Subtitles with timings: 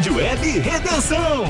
[0.00, 1.44] Rádio Web Redenção.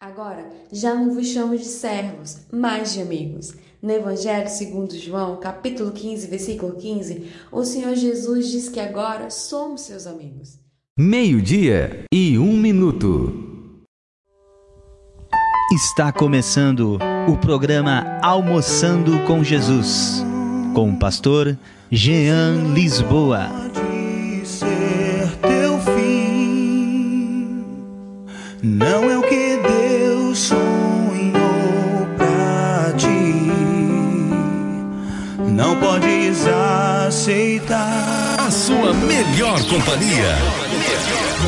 [0.00, 3.52] Agora, já não vos chamo de servos, mas de amigos.
[3.82, 9.80] No Evangelho segundo João, capítulo 15, versículo 15, o Senhor Jesus diz que agora somos
[9.80, 10.60] seus amigos.
[10.96, 13.74] Meio-dia e um minuto.
[15.72, 16.96] Está começando
[17.28, 20.24] o programa Almoçando com Jesus,
[20.72, 21.58] com o pastor
[21.90, 23.48] Jean Lisboa.
[28.62, 33.52] Não é o que Deus sonhou pra ti.
[35.38, 36.46] Não podes
[37.06, 38.36] aceitar.
[38.38, 40.36] A sua melhor companhia.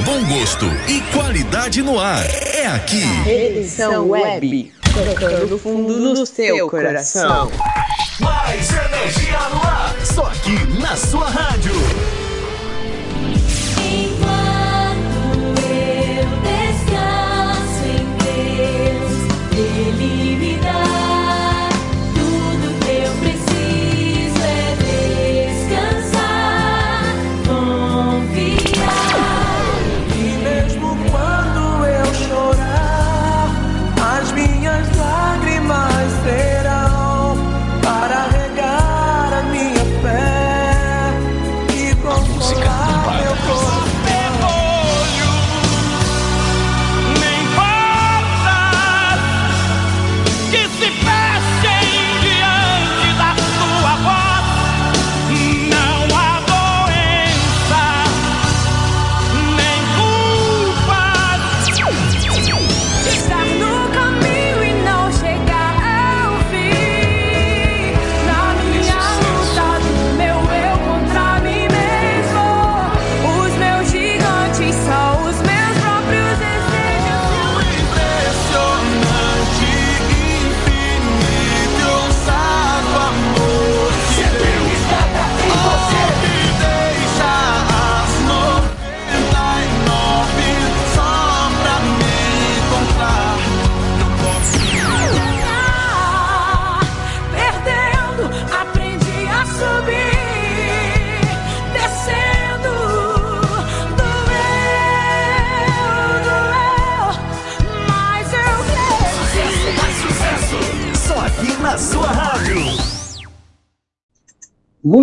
[0.05, 2.27] Bom gosto e qualidade no ar.
[2.55, 3.05] É aqui.
[3.25, 7.51] Redenção Web, tocando fundo no seu coração.
[8.21, 9.95] Mais energia no ar.
[10.05, 11.73] Só aqui na sua rádio.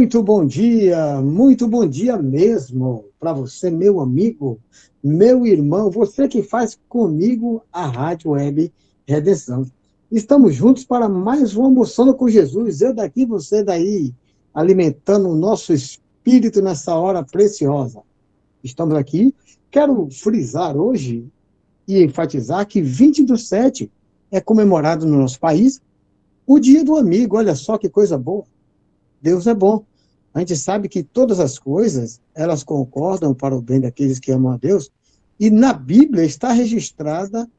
[0.05, 4.59] Muito bom dia, muito bom dia mesmo para você, meu amigo,
[5.03, 8.71] meu irmão, você que faz comigo a Rádio Web
[9.07, 9.65] Redenção.
[10.11, 14.13] Estamos juntos para mais um Almoçando com Jesus, eu daqui, você daí,
[14.53, 18.03] alimentando o nosso espírito nessa hora preciosa.
[18.63, 19.33] Estamos aqui,
[19.71, 21.27] quero frisar hoje
[21.87, 23.91] e enfatizar que 20 do 7
[24.29, 25.81] é comemorado no nosso país
[26.45, 28.45] o Dia do Amigo, olha só que coisa boa.
[29.19, 29.83] Deus é bom.
[30.35, 34.51] A gente sabe que todas as coisas, elas concordam para o bem daqueles que amam
[34.51, 34.91] a Deus,
[35.39, 37.49] e na Bíblia está registrada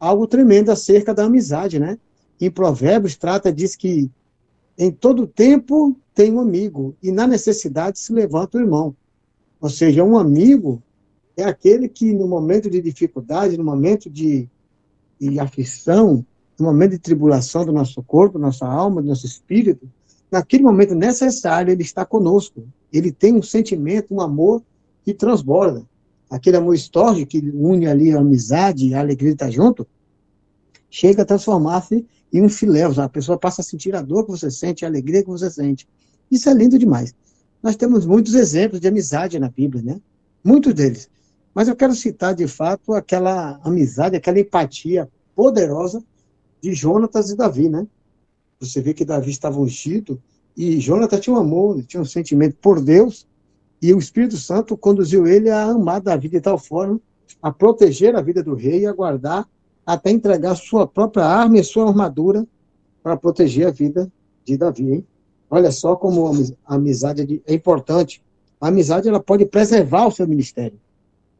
[0.00, 1.98] algo tremendo acerca da amizade, né?
[2.40, 4.10] Em Provérbios trata, diz que
[4.78, 8.96] em todo tempo tem um amigo, e na necessidade se levanta o irmão.
[9.60, 10.82] Ou seja, um amigo
[11.36, 14.48] é aquele que no momento de dificuldade, no momento de,
[15.20, 16.24] de aflição,
[16.58, 19.86] no momento de tribulação do nosso corpo, nossa alma, do nosso espírito,
[20.32, 22.66] naquele momento necessário, ele está conosco.
[22.90, 24.62] Ele tem um sentimento, um amor
[25.04, 25.84] que transborda.
[26.30, 29.86] Aquele amor estorge que une ali a amizade e a alegria de estar junto,
[30.88, 32.90] chega a transformar-se em um filéu.
[32.98, 35.86] A pessoa passa a sentir a dor que você sente, a alegria que você sente.
[36.30, 37.14] Isso é lindo demais.
[37.62, 40.00] Nós temos muitos exemplos de amizade na Bíblia, né?
[40.42, 41.10] Muitos deles.
[41.54, 46.02] Mas eu quero citar, de fato, aquela amizade, aquela empatia poderosa
[46.62, 47.86] de Jonatas e Davi, né?
[48.62, 50.22] Você vê que Davi estava ungido
[50.56, 53.26] e Jonatas tinha um amor, tinha um sentimento por Deus
[53.80, 57.00] e o Espírito Santo conduziu ele a amar Davi de tal forma
[57.42, 59.48] a proteger a vida do rei e a guardar
[59.84, 62.46] até entregar sua própria arma e sua armadura
[63.02, 64.10] para proteger a vida
[64.44, 64.92] de Davi.
[64.92, 65.06] Hein?
[65.50, 66.30] Olha só como
[66.64, 68.22] a amizade é importante.
[68.60, 70.78] A amizade ela pode preservar o seu ministério.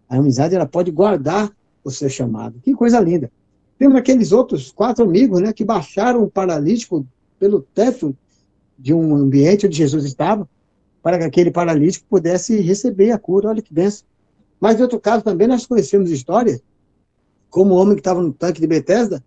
[0.08, 1.52] A amizade ela pode guardar
[1.84, 2.58] o seu chamado.
[2.64, 3.30] Que coisa linda.
[3.82, 7.04] Temos aqueles outros quatro amigos né, que baixaram o paralítico
[7.36, 8.16] pelo teto
[8.78, 10.48] de um ambiente onde Jesus estava,
[11.02, 13.48] para que aquele paralítico pudesse receber a cura.
[13.48, 14.06] Olha que benção.
[14.60, 16.62] Mas em outro caso também nós conhecemos histórias,
[17.50, 19.20] como o homem que estava no tanque de Betesda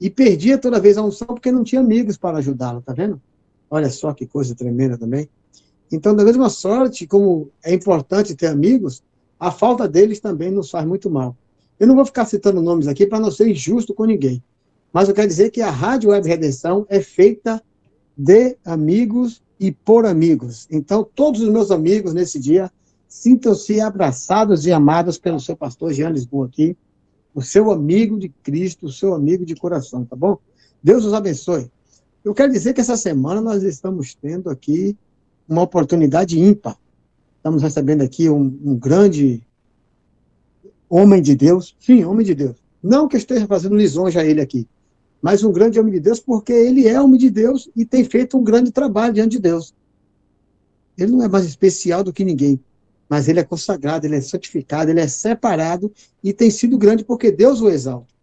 [0.00, 3.20] e perdia toda vez a unção porque não tinha amigos para ajudá-lo, tá vendo?
[3.68, 5.28] Olha só que coisa tremenda também.
[5.92, 9.02] Então, da mesma sorte, como é importante ter amigos,
[9.38, 11.36] a falta deles também nos faz muito mal.
[11.78, 14.42] Eu não vou ficar citando nomes aqui para não ser injusto com ninguém.
[14.92, 17.62] Mas eu quero dizer que a Rádio Web Redenção é feita
[18.16, 20.66] de amigos e por amigos.
[20.70, 22.70] Então, todos os meus amigos nesse dia
[23.08, 26.76] sintam-se abraçados e amados pelo seu pastor Jean Lisboa aqui,
[27.34, 30.38] o seu amigo de Cristo, o seu amigo de coração, tá bom?
[30.82, 31.70] Deus os abençoe.
[32.24, 34.96] Eu quero dizer que essa semana nós estamos tendo aqui
[35.48, 36.76] uma oportunidade ímpar.
[37.36, 39.42] Estamos recebendo aqui um, um grande
[40.88, 42.56] homem de Deus, sim, homem de Deus.
[42.82, 44.66] Não que eu esteja fazendo lisonja a ele aqui,
[45.20, 48.36] mas um grande homem de Deus porque ele é homem de Deus e tem feito
[48.38, 49.74] um grande trabalho diante de Deus.
[50.96, 52.60] Ele não é mais especial do que ninguém,
[53.08, 55.92] mas ele é consagrado, ele é santificado, ele é separado
[56.22, 58.18] e tem sido grande porque Deus o exalta.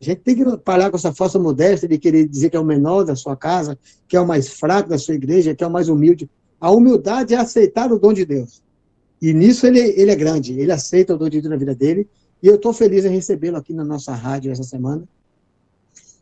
[0.00, 2.64] A gente tem que parar com essa falsa modéstia de querer dizer que é o
[2.64, 5.70] menor da sua casa, que é o mais fraco da sua igreja, que é o
[5.70, 6.28] mais humilde.
[6.60, 8.62] A humildade é aceitar o dom de Deus.
[9.26, 12.08] E nisso ele, ele é grande, ele aceita o Deus na vida dele.
[12.40, 15.02] E eu estou feliz em recebê-lo aqui na nossa rádio essa semana.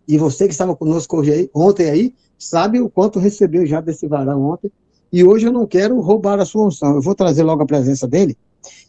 [0.09, 4.09] E você que estava conosco hoje aí, ontem aí, sabe o quanto recebeu já desse
[4.09, 4.73] varão ontem.
[5.12, 6.95] E hoje eu não quero roubar a sua unção.
[6.95, 8.39] Eu vou trazer logo a presença dele.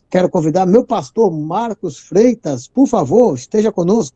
[0.09, 4.15] Quero convidar meu pastor Marcos Freitas, por favor, esteja conosco.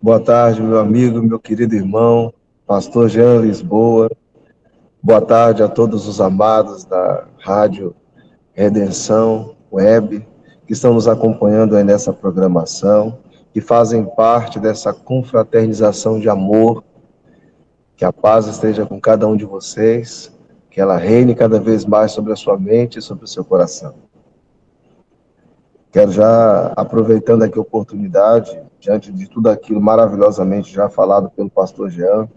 [0.00, 2.32] Boa tarde, meu amigo, meu querido irmão,
[2.64, 4.08] pastor Jean Lisboa.
[5.00, 7.94] Boa tarde a todos os amados da Rádio
[8.52, 10.26] Redenção Web
[10.66, 13.20] que estão nos acompanhando aí nessa programação,
[13.52, 16.82] que fazem parte dessa confraternização de amor.
[17.96, 20.36] Que a paz esteja com cada um de vocês,
[20.68, 23.94] que ela reine cada vez mais sobre a sua mente e sobre o seu coração.
[25.92, 31.88] Quero já, aproveitando aqui a oportunidade, diante de tudo aquilo maravilhosamente já falado pelo pastor
[31.88, 32.28] Jean,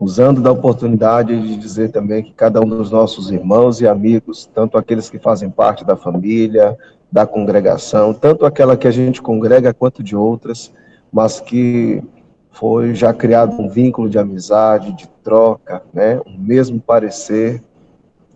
[0.00, 4.78] usando da oportunidade de dizer também que cada um dos nossos irmãos e amigos, tanto
[4.78, 6.78] aqueles que fazem parte da família,
[7.10, 10.72] da congregação, tanto aquela que a gente congrega quanto de outras,
[11.12, 12.02] mas que
[12.50, 17.62] foi já criado um vínculo de amizade, de troca, né, um mesmo parecer,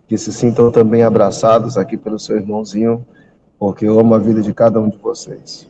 [0.07, 3.05] que se sintam também abraçados aqui pelo seu irmãozinho,
[3.57, 5.67] porque eu amo a vida de cada um de vocês.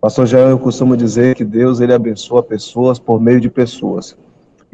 [0.00, 4.16] Pastor Jean, eu costumo dizer que Deus ele abençoa pessoas por meio de pessoas.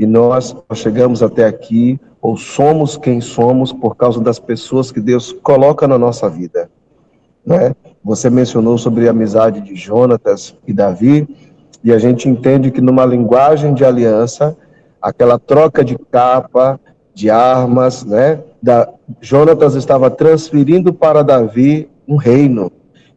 [0.02, 5.30] E nós chegamos até aqui, ou somos quem somos, por causa das pessoas que Deus
[5.44, 6.68] coloca na nossa vida.
[7.46, 7.72] Né?
[8.02, 11.28] Você mencionou sobre a amizade de Jonatas e Davi,
[11.84, 14.56] e a gente entende que numa linguagem de aliança,
[15.00, 16.80] aquela troca de capa,
[17.14, 18.40] de armas, né?
[18.60, 18.88] Da,
[19.20, 22.72] Jonatas estava transferindo para Davi um reino,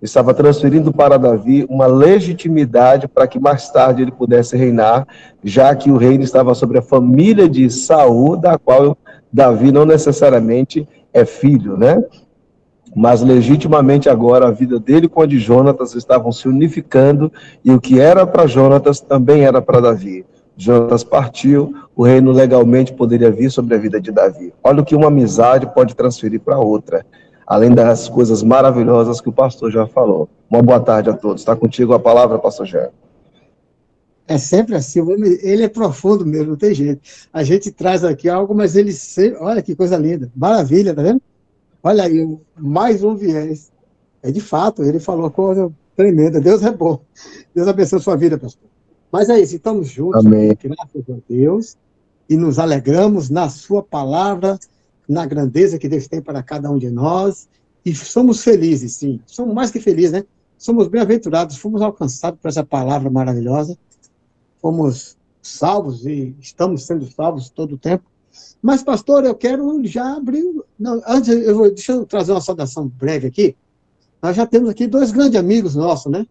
[0.05, 5.05] estava transferindo para Davi uma legitimidade para que mais tarde ele pudesse reinar,
[5.43, 8.97] já que o reino estava sobre a família de Saul, da qual
[9.31, 12.03] Davi não necessariamente é filho, né?
[12.95, 17.29] Mas legitimamente agora a vida dele com a de Jonatas estavam se unificando
[17.63, 20.25] e o que era para Jonatas também era para Davi.
[20.55, 24.53] Jonatas partiu, o reino legalmente poderia vir sobre a vida de Davi.
[24.63, 27.05] Olha o que uma amizade pode transferir para outra
[27.45, 30.27] além das coisas maravilhosas que o pastor já falou.
[30.49, 31.41] Uma boa tarde a todos.
[31.41, 32.89] Está contigo a palavra, pastor Jean.
[34.27, 35.01] É sempre assim,
[35.43, 36.99] ele é profundo mesmo, não tem jeito.
[37.31, 41.21] A gente traz aqui algo, mas ele sempre, olha que coisa linda, maravilha, tá vendo?
[41.83, 43.71] Olha aí, mais um viés.
[44.23, 46.41] É de fato, ele falou coisa tremenda.
[46.41, 46.99] Deus é bom.
[47.53, 48.67] Deus abençoe a sua vida, pastor.
[49.11, 50.57] Mas é isso, estamos juntos, Amém.
[50.61, 51.77] graças a Deus,
[52.27, 54.57] e nos alegramos na sua palavra,
[55.07, 57.47] na grandeza que Deus tem para cada um de nós,
[57.85, 59.19] e somos felizes, sim.
[59.25, 60.23] Somos mais que felizes, né?
[60.57, 63.77] Somos bem-aventurados, fomos alcançados por essa palavra maravilhosa,
[64.59, 68.03] fomos salvos e estamos sendo salvos todo o tempo.
[68.61, 70.43] Mas, pastor, eu quero já abrir.
[70.79, 73.55] Não, antes, eu vou, deixa eu trazer uma saudação breve aqui.
[74.21, 76.25] Nós já temos aqui dois grandes amigos nossos, né?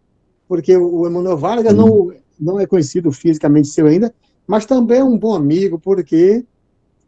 [0.47, 4.13] Porque o Emanuel Vargas não, não é conhecido fisicamente seu ainda,
[4.45, 6.43] mas também é um bom amigo, porque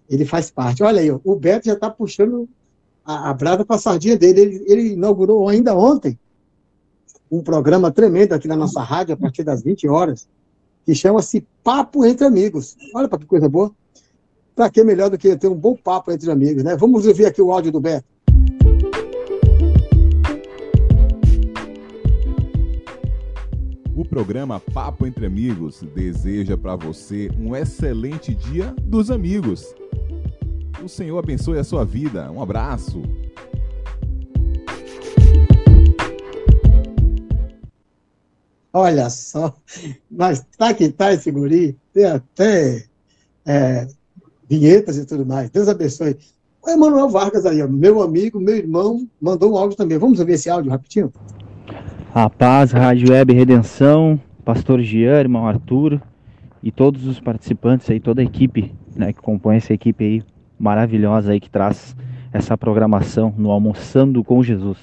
[0.09, 0.83] ele faz parte.
[0.83, 2.47] Olha aí, o Beto já está puxando
[3.03, 4.41] a, a brada para a sardinha dele.
[4.41, 6.17] Ele, ele inaugurou ainda ontem
[7.29, 10.27] um programa tremendo aqui na nossa rádio, a partir das 20 horas,
[10.85, 12.77] que chama-se Papo Entre Amigos.
[12.95, 13.71] Olha para que coisa boa.
[14.55, 16.75] Para que melhor do que ter um bom papo entre amigos, né?
[16.75, 18.05] Vamos ouvir aqui o áudio do Beto.
[23.97, 29.73] O programa Papo Entre Amigos deseja para você um excelente dia dos amigos.
[30.83, 32.31] O Senhor abençoe a sua vida.
[32.31, 33.01] Um abraço.
[38.71, 39.51] Olha só,
[40.11, 42.85] mas tá que tá esse guri, tem até
[43.47, 43.87] é,
[44.47, 45.49] vinhetas e tudo mais.
[45.49, 46.19] Deus abençoe.
[46.61, 49.97] O Emanuel Vargas aí, meu amigo, meu irmão, mandou um áudio também.
[49.97, 51.11] Vamos ouvir esse áudio rapidinho?
[52.13, 56.01] A paz, Rádio Web Redenção, Pastor Jean, irmão Arthur
[56.63, 60.23] e todos os participantes aí, toda a equipe né, que compõe essa equipe aí
[60.57, 61.95] maravilhosa aí que traz
[62.33, 64.79] essa programação no Almoçando com Jesus.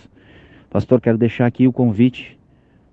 [0.71, 2.39] Pastor, quero deixar aqui o convite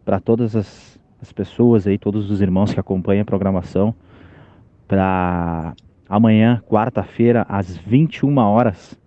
[0.04, 3.94] para todas as, as pessoas aí, todos os irmãos que acompanham a programação,
[4.88, 5.76] para
[6.10, 8.98] amanhã, quarta-feira, às 21 horas,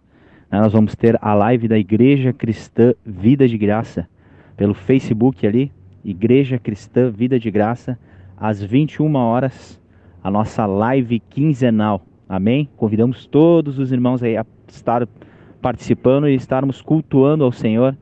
[0.50, 4.06] né, nós vamos ter a live da Igreja Cristã Vida de Graça
[4.56, 5.72] pelo Facebook ali,
[6.04, 7.98] Igreja Cristã Vida de Graça,
[8.36, 9.80] às 21 horas,
[10.22, 12.02] a nossa live quinzenal.
[12.28, 12.68] Amém?
[12.76, 15.06] Convidamos todos os irmãos aí a estar
[15.60, 17.96] participando e estarmos cultuando ao Senhor,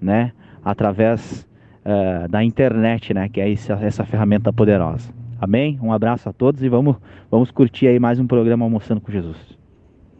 [0.00, 0.32] né,
[0.64, 1.46] através
[1.84, 5.12] uh, da internet, né, que é essa, essa ferramenta poderosa.
[5.38, 5.78] Amém?
[5.82, 6.96] Um abraço a todos e vamos,
[7.30, 9.36] vamos curtir aí mais um programa Almoçando com Jesus.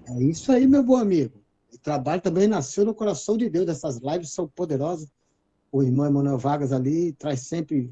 [0.09, 1.33] É isso aí, meu bom amigo.
[1.73, 3.69] O trabalho também nasceu no coração de Deus.
[3.69, 5.09] Essas lives são poderosas.
[5.73, 7.91] O irmão Emanuel Vargas ali traz sempre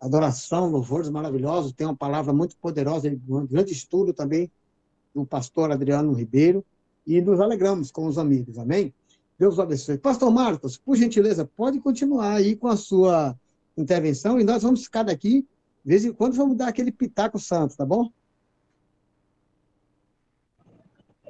[0.00, 1.72] adoração, louvores maravilhosos.
[1.72, 4.50] Tem uma palavra muito poderosa, um grande estudo também
[5.14, 6.64] do pastor Adriano Ribeiro.
[7.06, 8.58] E nos alegramos com os amigos.
[8.58, 8.94] Amém?
[9.38, 9.98] Deus abençoe.
[9.98, 13.36] Pastor Marcos, por gentileza, pode continuar aí com a sua
[13.76, 15.46] intervenção e nós vamos ficar daqui
[15.84, 18.08] de vez em quando vamos dar aquele pitaco santo, tá bom?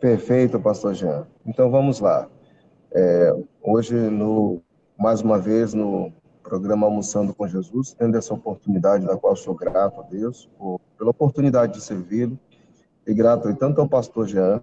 [0.00, 1.26] Perfeito, pastor Jean.
[1.46, 2.28] Então vamos lá.
[2.90, 4.60] É, hoje, no,
[5.02, 6.12] mais uma vez, no
[6.44, 11.10] programa Almoçando com Jesus, tendo essa oportunidade, da qual sou grato a Deus por, pela
[11.10, 12.38] oportunidade de servi-lo,
[13.04, 14.62] e grato tanto ao pastor Jean,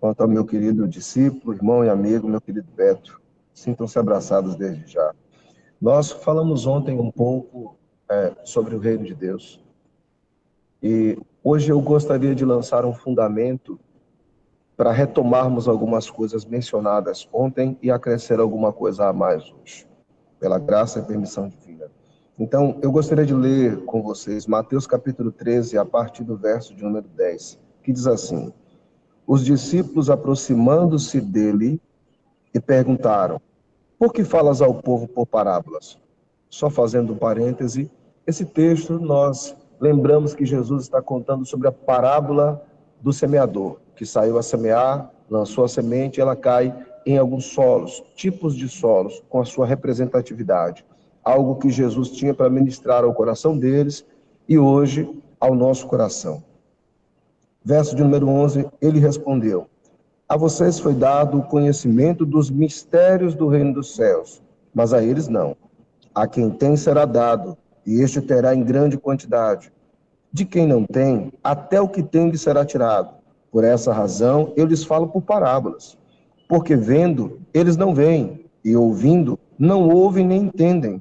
[0.00, 3.20] quanto ao meu querido discípulo, irmão e amigo, meu querido Beto.
[3.52, 5.14] Sintam-se abraçados desde já.
[5.78, 7.76] Nós falamos ontem um pouco
[8.10, 9.62] é, sobre o reino de Deus.
[10.82, 13.78] E hoje eu gostaria de lançar um fundamento
[14.76, 19.86] para retomarmos algumas coisas mencionadas ontem e acrescer alguma coisa a mais hoje,
[20.40, 21.86] pela graça e permissão divina.
[22.38, 26.82] Então, eu gostaria de ler com vocês Mateus capítulo 13, a partir do verso de
[26.82, 28.52] número 10, que diz assim:
[29.24, 31.80] Os discípulos aproximando-se dele
[32.52, 33.40] e perguntaram:
[33.96, 35.96] Por que falas ao povo por parábolas?
[36.50, 37.88] Só fazendo um parêntese,
[38.26, 42.64] esse texto nós lembramos que Jesus está contando sobre a parábola
[43.00, 46.74] do semeador, que saiu a semear, lançou a semente, ela cai
[47.06, 50.84] em alguns solos, tipos de solos, com a sua representatividade.
[51.22, 54.04] Algo que Jesus tinha para ministrar ao coração deles
[54.48, 55.08] e hoje
[55.40, 56.42] ao nosso coração.
[57.64, 59.66] Verso de número 11, ele respondeu:
[60.28, 64.42] A vocês foi dado o conhecimento dos mistérios do reino dos céus,
[64.74, 65.56] mas a eles não.
[66.14, 69.72] A quem tem será dado, e este terá em grande quantidade.
[70.32, 73.14] De quem não tem, até o que tem lhe será tirado.
[73.54, 75.96] Por essa razão, eu lhes falo por parábolas.
[76.48, 81.00] Porque vendo, eles não veem, e ouvindo, não ouvem nem entendem.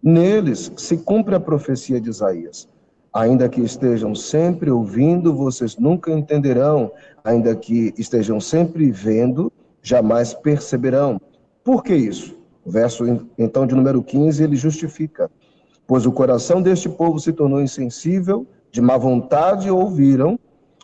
[0.00, 2.68] Neles se cumpre a profecia de Isaías.
[3.12, 6.92] Ainda que estejam sempre ouvindo, vocês nunca entenderão.
[7.24, 11.20] Ainda que estejam sempre vendo, jamais perceberão.
[11.64, 12.38] Por que isso?
[12.64, 13.04] O verso,
[13.36, 15.28] então, de número 15, ele justifica.
[15.88, 20.38] Pois o coração deste povo se tornou insensível, de má vontade ouviram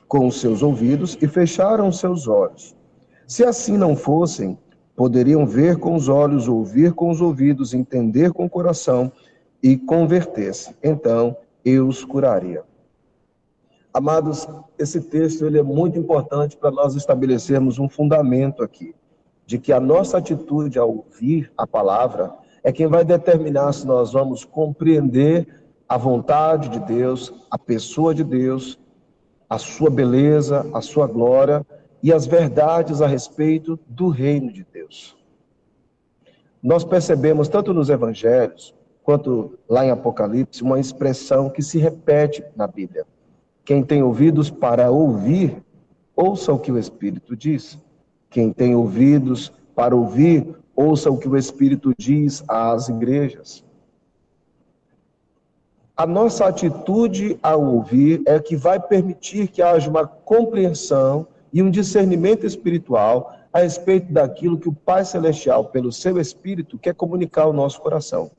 [0.08, 2.74] com os seus ouvidos e fecharam seus olhos.
[3.26, 4.58] Se assim não fossem,
[4.94, 9.12] poderiam ver com os olhos, ouvir com os ouvidos, entender com o coração
[9.62, 10.74] e converter-se.
[10.82, 12.62] Então, eu os curaria.
[13.92, 14.46] Amados,
[14.78, 18.94] esse texto ele é muito importante para nós estabelecermos um fundamento aqui,
[19.44, 22.32] de que a nossa atitude ao ouvir a palavra
[22.62, 25.48] é quem vai determinar se nós vamos compreender
[25.88, 28.78] a vontade de Deus, a pessoa de Deus,
[29.48, 31.64] a sua beleza, a sua glória
[32.02, 35.16] e as verdades a respeito do reino de Deus.
[36.62, 42.66] Nós percebemos, tanto nos evangelhos, quanto lá em Apocalipse, uma expressão que se repete na
[42.66, 43.06] Bíblia.
[43.64, 45.62] Quem tem ouvidos para ouvir,
[46.14, 47.78] ouça o que o Espírito diz.
[48.30, 53.64] Quem tem ouvidos para ouvir, ouça o que o Espírito diz às igrejas.
[55.96, 61.70] A nossa atitude ao ouvir é que vai permitir que haja uma compreensão e um
[61.70, 67.52] discernimento espiritual a respeito daquilo que o Pai Celestial, pelo seu Espírito, quer comunicar ao
[67.54, 68.30] nosso coração.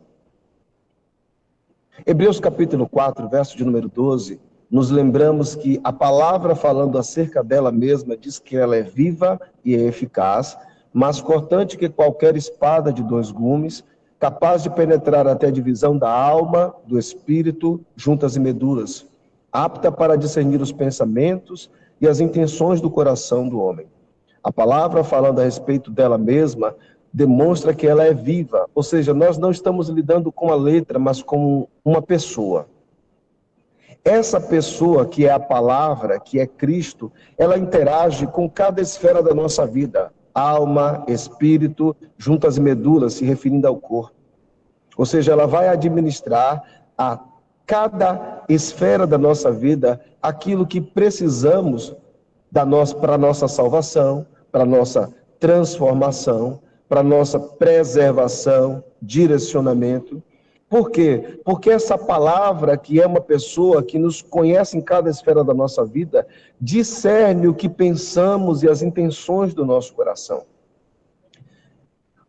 [2.05, 7.71] Hebreus capítulo 4, verso de número 12, nos lembramos que a palavra falando acerca dela
[7.71, 10.55] mesma diz que ela é viva e é eficaz,
[10.93, 13.83] mais cortante que qualquer espada de dois gumes,
[14.19, 19.05] capaz de penetrar até a divisão da alma, do espírito, juntas e medulas,
[19.51, 21.69] apta para discernir os pensamentos
[22.01, 23.87] e as intenções do coração do homem.
[24.43, 26.75] A palavra, falando a respeito dela mesma,
[27.13, 31.21] demonstra que ela é viva, ou seja, nós não estamos lidando com a letra, mas
[31.21, 32.67] com uma pessoa.
[34.03, 39.33] Essa pessoa que é a palavra, que é Cristo, ela interage com cada esfera da
[39.33, 44.15] nossa vida, alma, espírito, juntas e medulas, se referindo ao corpo.
[44.95, 46.63] Ou seja, ela vai administrar
[46.97, 47.19] a
[47.65, 51.95] cada esfera da nossa vida aquilo que precisamos
[52.51, 60.21] da nossa para nossa salvação, para nossa transformação, para nossa preservação, direcionamento.
[60.69, 61.39] Por quê?
[61.45, 65.85] Porque essa palavra, que é uma pessoa que nos conhece em cada esfera da nossa
[65.85, 66.27] vida,
[66.59, 70.43] discerne o que pensamos e as intenções do nosso coração.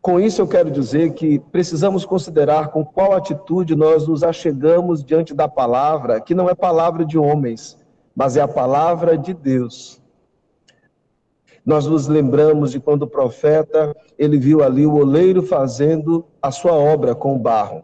[0.01, 5.33] Com isso, eu quero dizer que precisamos considerar com qual atitude nós nos achegamos diante
[5.33, 7.77] da palavra, que não é palavra de homens,
[8.15, 10.01] mas é a palavra de Deus.
[11.65, 16.71] Nós nos lembramos de quando o profeta, ele viu ali o oleiro fazendo a sua
[16.73, 17.83] obra com o barro.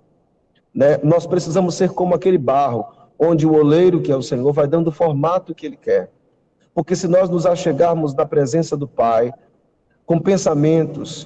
[0.76, 1.00] Né?
[1.02, 2.86] Nós precisamos ser como aquele barro,
[3.18, 6.12] onde o oleiro, que é o Senhor, vai dando o formato que ele quer.
[6.74, 9.32] Porque se nós nos achegarmos na presença do Pai,
[10.06, 11.26] com pensamentos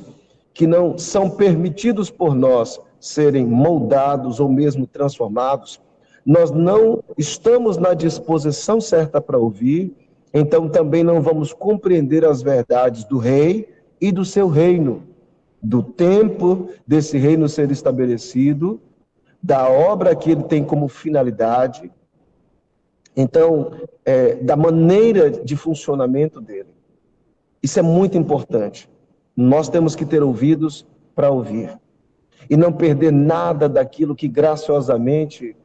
[0.53, 5.81] que não são permitidos por nós serem moldados ou mesmo transformados,
[6.23, 9.95] nós não estamos na disposição certa para ouvir,
[10.31, 13.67] então também não vamos compreender as verdades do rei
[13.99, 15.03] e do seu reino,
[15.61, 18.79] do tempo desse reino ser estabelecido,
[19.41, 21.91] da obra que ele tem como finalidade,
[23.15, 23.71] então,
[24.05, 26.69] é, da maneira de funcionamento dele.
[27.61, 28.89] Isso é muito importante.
[29.35, 31.77] Nós temos que ter ouvidos para ouvir
[32.49, 35.55] e não perder nada daquilo que graciosamente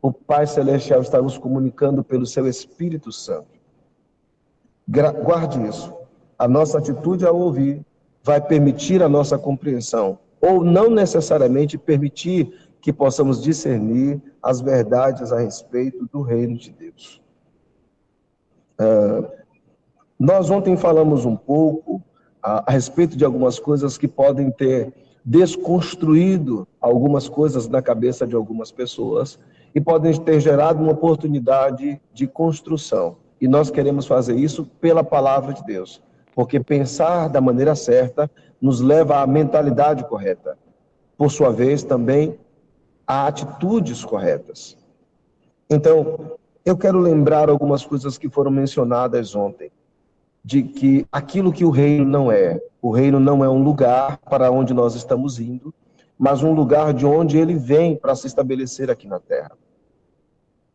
[0.00, 3.60] o Pai Celestial está nos comunicando pelo seu Espírito Santo.
[4.88, 5.94] Guarde isso.
[6.38, 7.84] A nossa atitude ao ouvir
[8.22, 15.38] vai permitir a nossa compreensão, ou não necessariamente permitir que possamos discernir as verdades a
[15.38, 17.22] respeito do reino de Deus.
[18.78, 19.30] Uh,
[20.18, 22.02] nós ontem falamos um pouco
[22.42, 24.92] a, a respeito de algumas coisas que podem ter
[25.24, 29.38] desconstruído algumas coisas na cabeça de algumas pessoas
[29.72, 33.16] e podem ter gerado uma oportunidade de construção.
[33.40, 36.02] E nós queremos fazer isso pela palavra de Deus,
[36.34, 38.28] porque pensar da maneira certa
[38.60, 40.58] nos leva à mentalidade correta.
[41.16, 42.36] Por sua vez, também
[43.06, 44.76] a atitudes corretas.
[45.68, 49.70] Então, eu quero lembrar algumas coisas que foram mencionadas ontem,
[50.44, 54.50] de que aquilo que o reino não é, o reino não é um lugar para
[54.50, 55.72] onde nós estamos indo,
[56.18, 59.52] mas um lugar de onde ele vem para se estabelecer aqui na terra.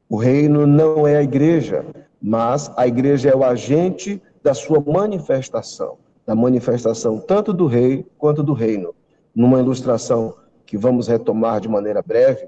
[0.10, 1.86] O reino não é a igreja,
[2.22, 8.42] mas a igreja é o agente da sua manifestação, da manifestação tanto do rei quanto
[8.42, 8.96] do reino.
[9.36, 10.36] Numa ilustração
[10.68, 12.48] que vamos retomar de maneira breve,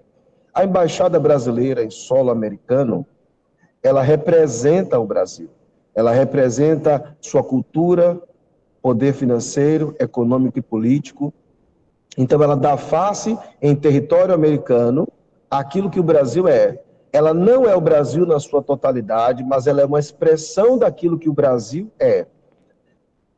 [0.54, 3.06] a embaixada brasileira em solo americano,
[3.82, 5.50] ela representa o Brasil.
[5.96, 8.22] Ela representa sua cultura,
[8.82, 11.34] poder financeiro, econômico e político.
[12.18, 15.08] Então ela dá face em território americano
[15.50, 16.80] aquilo que o Brasil é,
[17.12, 21.30] ela não é o Brasil na sua totalidade, mas ela é uma expressão daquilo que
[21.30, 22.28] o Brasil é.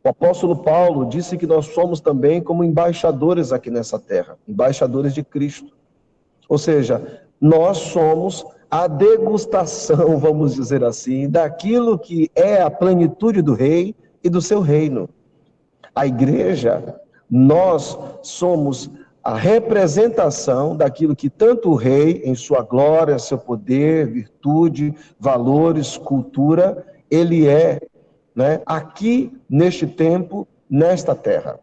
[0.03, 5.23] O apóstolo Paulo disse que nós somos também como embaixadores aqui nessa terra, embaixadores de
[5.23, 5.71] Cristo.
[6.49, 13.53] Ou seja, nós somos a degustação, vamos dizer assim, daquilo que é a plenitude do
[13.53, 15.07] rei e do seu reino.
[15.93, 18.89] A igreja, nós somos
[19.23, 26.85] a representação daquilo que tanto o rei, em sua glória, seu poder, virtude, valores, cultura,
[27.09, 27.81] ele é
[28.35, 31.59] né, aqui neste tempo, nesta terra.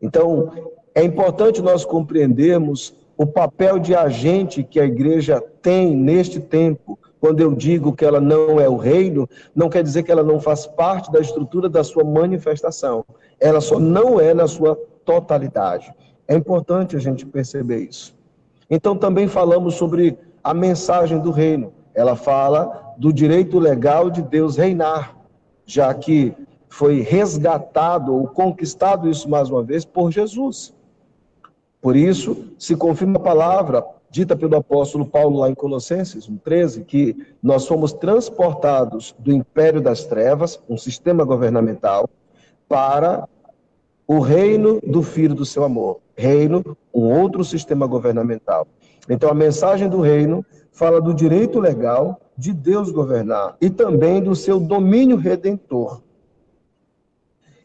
[0.00, 0.50] Então,
[0.94, 6.98] é importante nós compreendermos o papel de agente que a igreja tem neste tempo.
[7.20, 10.40] Quando eu digo que ela não é o reino, não quer dizer que ela não
[10.40, 13.04] faz parte da estrutura da sua manifestação.
[13.38, 15.92] Ela só não é na sua totalidade.
[16.26, 18.14] É importante a gente perceber isso.
[18.68, 21.72] Então, também falamos sobre a mensagem do reino.
[21.94, 25.16] Ela fala do direito legal de Deus reinar,
[25.66, 26.34] já que
[26.68, 30.74] foi resgatado ou conquistado isso mais uma vez por Jesus.
[31.80, 37.16] Por isso, se confirma a palavra dita pelo apóstolo Paulo lá em Colossenses 1,13, que
[37.42, 42.08] nós fomos transportados do império das trevas, um sistema governamental,
[42.68, 43.26] para
[44.06, 46.00] o reino do Filho do seu amor.
[46.14, 48.66] Reino, um outro sistema governamental.
[49.08, 54.34] Então, a mensagem do reino fala do direito legal de Deus governar e também do
[54.34, 56.02] seu domínio redentor.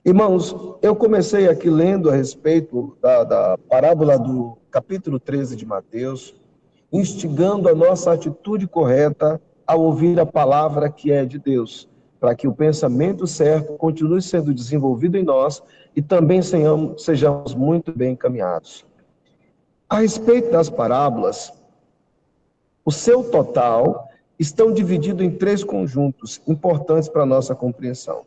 [0.05, 6.35] Irmãos, eu comecei aqui lendo a respeito da, da parábola do capítulo 13 de Mateus,
[6.93, 12.47] instigando a nossa atitude correta ao ouvir a palavra que é de Deus, para que
[12.47, 15.63] o pensamento certo continue sendo desenvolvido em nós
[15.95, 18.85] e também sejamos, sejamos muito bem encaminhados.
[19.89, 21.51] A respeito das parábolas,
[22.85, 24.07] o seu total
[24.39, 28.23] estão divididos em três conjuntos importantes para a nossa compreensão.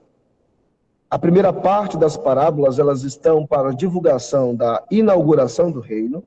[1.09, 6.23] A primeira parte das parábolas, elas estão para a divulgação da inauguração do reino,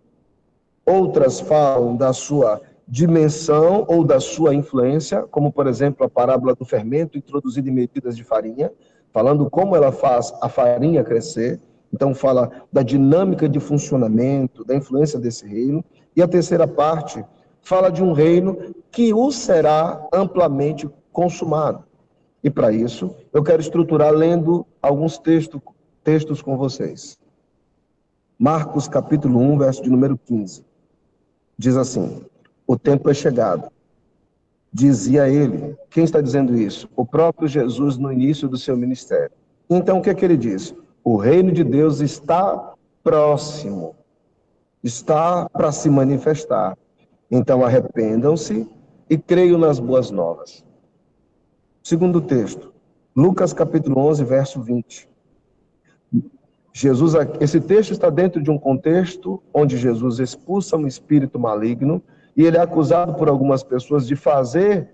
[0.86, 6.66] outras falam da sua dimensão ou da sua influência, como por exemplo a parábola do
[6.66, 8.72] fermento introduzido em medidas de farinha,
[9.12, 11.62] falando como ela faz a farinha crescer.
[11.94, 15.86] Então fala da dinâmica de funcionamento, da influência desse reino.
[16.16, 17.24] E a terceira parte
[17.64, 21.84] fala de um reino que o será amplamente consumado.
[22.44, 25.62] E para isso, eu quero estruturar lendo alguns textos,
[26.04, 27.18] textos com vocês.
[28.38, 30.66] Marcos capítulo 1, verso de número 15.
[31.58, 32.26] Diz assim:
[32.68, 33.72] O tempo é chegado.
[34.72, 35.78] Dizia ele.
[35.90, 36.90] Quem está dizendo isso?
[36.96, 39.32] O próprio Jesus no início do seu ministério.
[39.70, 40.76] Então o que é que ele diz?
[41.04, 43.96] O reino de Deus está próximo.
[44.84, 46.78] Está para se manifestar.
[47.36, 48.70] Então arrependam-se
[49.10, 50.64] e creiam nas boas novas.
[51.82, 52.72] Segundo texto,
[53.16, 55.10] Lucas capítulo 11, verso 20.
[56.72, 62.04] Jesus, esse texto está dentro de um contexto onde Jesus expulsa um espírito maligno
[62.38, 64.90] e ele é acusado por algumas pessoas de fazer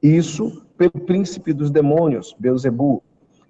[0.00, 3.02] isso pelo príncipe dos demônios, Beuzebu.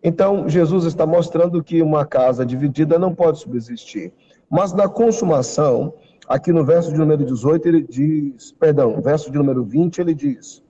[0.03, 4.11] Então, Jesus está mostrando que uma casa dividida não pode subsistir.
[4.49, 5.93] Mas na consumação,
[6.33, 10.63] aqui no verso de número 18, ele diz, perdão, verso de número 20, ele diz: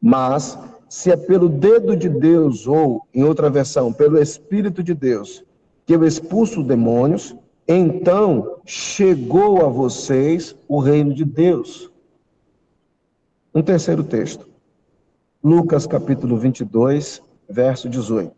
[0.00, 5.44] Mas se é pelo dedo de Deus, ou, em outra versão, pelo Espírito de Deus,
[5.84, 7.36] que eu expulso demônios,
[7.68, 11.90] então chegou a vocês o reino de Deus.
[13.54, 14.48] Um terceiro texto.
[15.44, 18.32] Lucas capítulo 22, verso 18.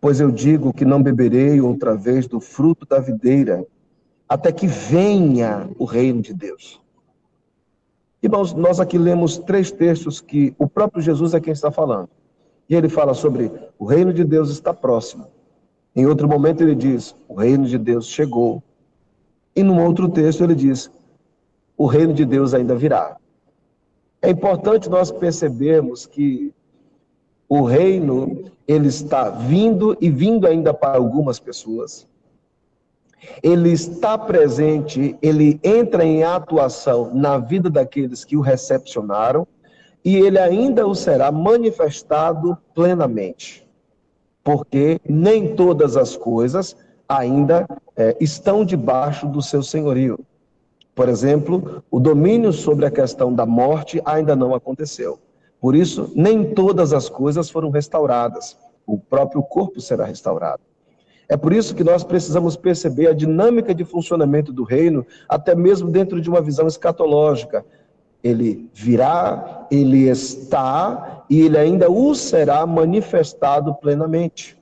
[0.00, 3.66] Pois eu digo que não beberei outra vez do fruto da videira,
[4.28, 6.80] até que venha o reino de Deus.
[8.22, 12.08] Irmãos, nós aqui lemos três textos que o próprio Jesus é quem está falando.
[12.68, 15.26] E ele fala sobre o reino de Deus está próximo.
[15.96, 18.62] Em outro momento ele diz, o reino de Deus chegou.
[19.56, 20.90] E num outro texto ele diz,
[21.76, 23.16] o reino de Deus ainda virá.
[24.20, 26.52] É importante nós percebermos que
[27.48, 32.06] o reino ele está vindo e vindo ainda para algumas pessoas.
[33.42, 39.46] Ele está presente, ele entra em atuação na vida daqueles que o recepcionaram
[40.04, 43.66] e ele ainda o será manifestado plenamente.
[44.42, 46.76] Porque nem todas as coisas
[47.08, 50.18] ainda é, estão debaixo do seu senhorio.
[50.94, 55.18] Por exemplo, o domínio sobre a questão da morte ainda não aconteceu.
[55.60, 58.56] Por isso, nem todas as coisas foram restauradas.
[58.86, 60.62] O próprio corpo será restaurado.
[61.28, 65.90] É por isso que nós precisamos perceber a dinâmica de funcionamento do reino, até mesmo
[65.90, 67.64] dentro de uma visão escatológica.
[68.24, 74.58] Ele virá, ele está e ele ainda o será manifestado plenamente.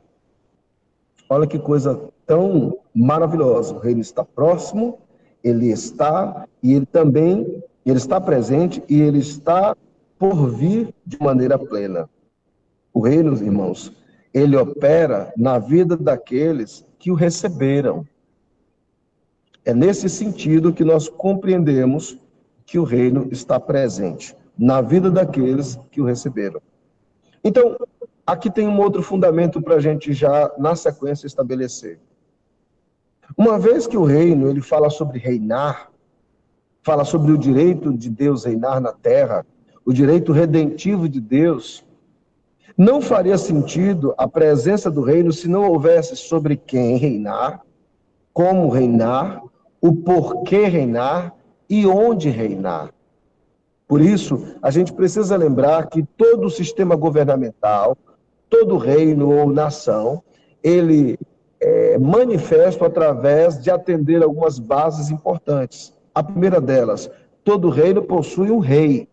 [1.31, 3.75] Olha que coisa tão maravilhosa.
[3.75, 4.99] O reino está próximo,
[5.43, 9.77] ele está e ele também, ele está presente e ele está
[10.19, 12.11] por vir de maneira plena.
[12.93, 13.93] O reino, irmãos,
[14.37, 18.07] ele opera na vida daqueles que o receberam.
[19.65, 22.19] É nesse sentido que nós compreendemos
[22.67, 26.61] que o reino está presente na vida daqueles que o receberam.
[27.43, 27.79] Então,
[28.27, 31.99] aqui tem um outro fundamento para a gente já, na sequência, estabelecer.
[33.39, 35.91] Uma vez que o reino ele fala sobre reinar,
[36.83, 39.47] fala sobre o direito de Deus reinar na terra,
[39.83, 41.86] o direito redentivo de Deus,
[42.77, 47.63] não faria sentido a presença do reino se não houvesse sobre quem reinar,
[48.33, 49.43] como reinar,
[49.81, 51.35] o porquê reinar
[51.71, 52.91] e onde reinar.
[53.89, 57.97] Por isso, a gente precisa lembrar que todo sistema governamental,
[58.51, 60.23] todo reino ou nação,
[60.63, 61.19] ele
[61.61, 65.95] é, manifesto através de atender algumas bases importantes.
[66.15, 67.11] A primeira delas,
[67.45, 69.09] todo reino possui um rei.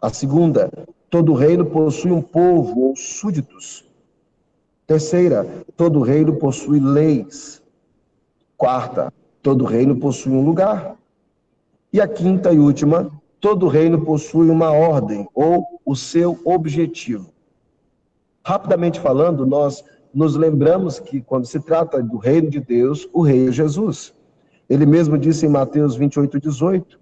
[0.00, 0.70] A segunda,
[1.16, 3.86] todo reino possui um povo ou súditos.
[4.86, 7.62] Terceira, todo reino possui leis.
[8.54, 9.10] Quarta,
[9.42, 10.94] todo reino possui um lugar.
[11.90, 17.30] E a quinta e última, todo reino possui uma ordem ou o seu objetivo.
[18.44, 23.48] Rapidamente falando, nós nos lembramos que quando se trata do reino de Deus, o rei
[23.48, 24.12] é Jesus.
[24.68, 27.00] Ele mesmo disse em Mateus 28, 18,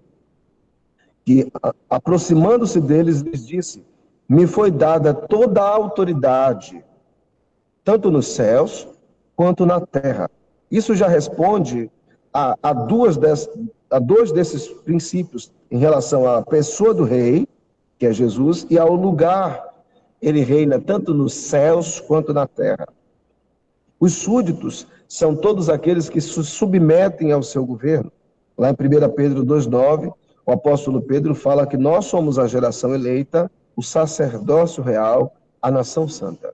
[1.25, 1.51] que
[1.89, 3.83] aproximando-se deles, lhes disse:
[4.27, 6.83] Me foi dada toda a autoridade,
[7.83, 8.87] tanto nos céus
[9.35, 10.29] quanto na terra.
[10.71, 11.91] Isso já responde
[12.33, 13.49] a, a duas des-
[13.89, 17.47] a dois desses princípios em relação à pessoa do rei,
[17.99, 19.63] que é Jesus, e ao lugar.
[20.21, 22.87] Ele reina tanto nos céus quanto na terra.
[23.99, 28.11] Os súditos são todos aqueles que se submetem ao seu governo.
[28.57, 30.11] Lá em 1 Pedro 2,9,
[30.45, 36.07] o apóstolo Pedro fala que nós somos a geração eleita, o sacerdócio real, a nação
[36.07, 36.53] santa.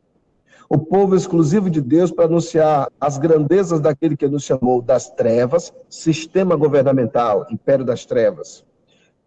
[0.69, 5.73] O povo exclusivo de Deus para anunciar as grandezas daquele que nos chamou das trevas,
[5.89, 8.63] sistema governamental, império das trevas,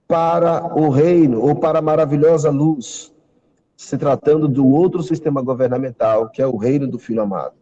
[0.08, 3.12] para o reino ou para a maravilhosa luz,
[3.76, 7.54] se tratando do outro sistema governamental, que é o reino do Filho amado.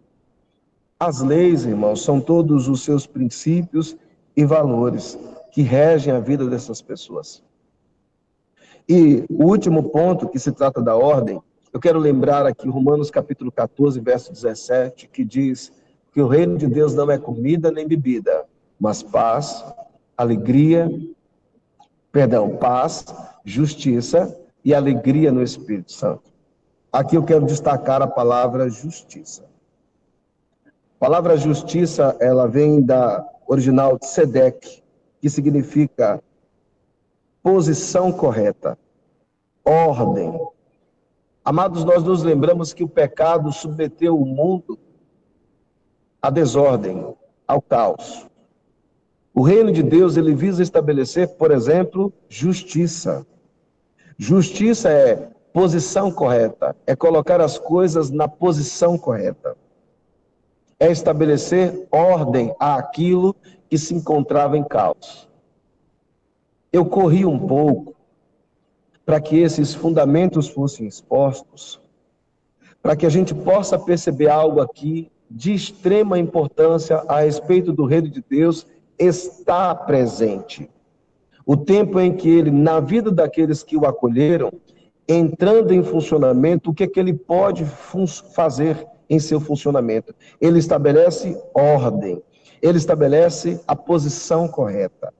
[0.98, 3.96] As leis, irmãos, são todos os seus princípios
[4.36, 5.18] e valores
[5.50, 7.42] que regem a vida dessas pessoas.
[8.88, 11.40] E o último ponto, que se trata da ordem,
[11.72, 15.72] eu quero lembrar aqui Romanos capítulo 14, verso 17, que diz
[16.12, 18.44] que o reino de Deus não é comida nem bebida,
[18.78, 19.64] mas paz,
[20.16, 20.90] alegria,
[22.10, 23.06] perdão, paz,
[23.44, 26.30] justiça e alegria no Espírito Santo.
[26.92, 29.44] Aqui eu quero destacar a palavra justiça.
[30.66, 34.82] A palavra justiça, ela vem da original tzedek,
[35.20, 36.22] que significa
[37.42, 38.78] posição correta,
[39.64, 40.38] ordem.
[41.44, 44.78] Amados, nós nos lembramos que o pecado submeteu o mundo
[46.20, 47.14] à desordem,
[47.46, 48.28] ao caos.
[49.34, 53.26] O reino de Deus, ele visa estabelecer, por exemplo, justiça.
[54.16, 59.56] Justiça é posição correta, é colocar as coisas na posição correta.
[60.78, 63.34] É estabelecer ordem àquilo
[63.68, 65.28] que se encontrava em caos.
[66.72, 67.94] Eu corri um pouco
[69.04, 71.80] para que esses fundamentos fossem expostos,
[72.82, 78.08] para que a gente possa perceber algo aqui de extrema importância a respeito do reino
[78.08, 78.66] de Deus
[78.98, 80.70] está presente.
[81.44, 84.52] O tempo em que ele, na vida daqueles que o acolheram,
[85.08, 87.64] entrando em funcionamento, o que é que ele pode
[88.34, 90.14] fazer em seu funcionamento?
[90.40, 92.22] Ele estabelece ordem,
[92.60, 95.12] ele estabelece a posição correta.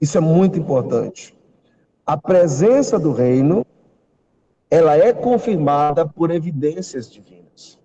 [0.00, 1.36] Isso é muito importante.
[2.06, 3.66] A presença do reino,
[4.70, 7.78] ela é confirmada por evidências divinas.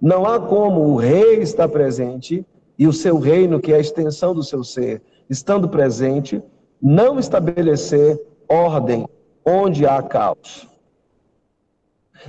[0.00, 2.44] Não há como o rei estar presente
[2.78, 6.42] e o seu reino, que é a extensão do seu ser, estando presente,
[6.80, 9.08] não estabelecer ordem
[9.44, 10.68] onde há caos.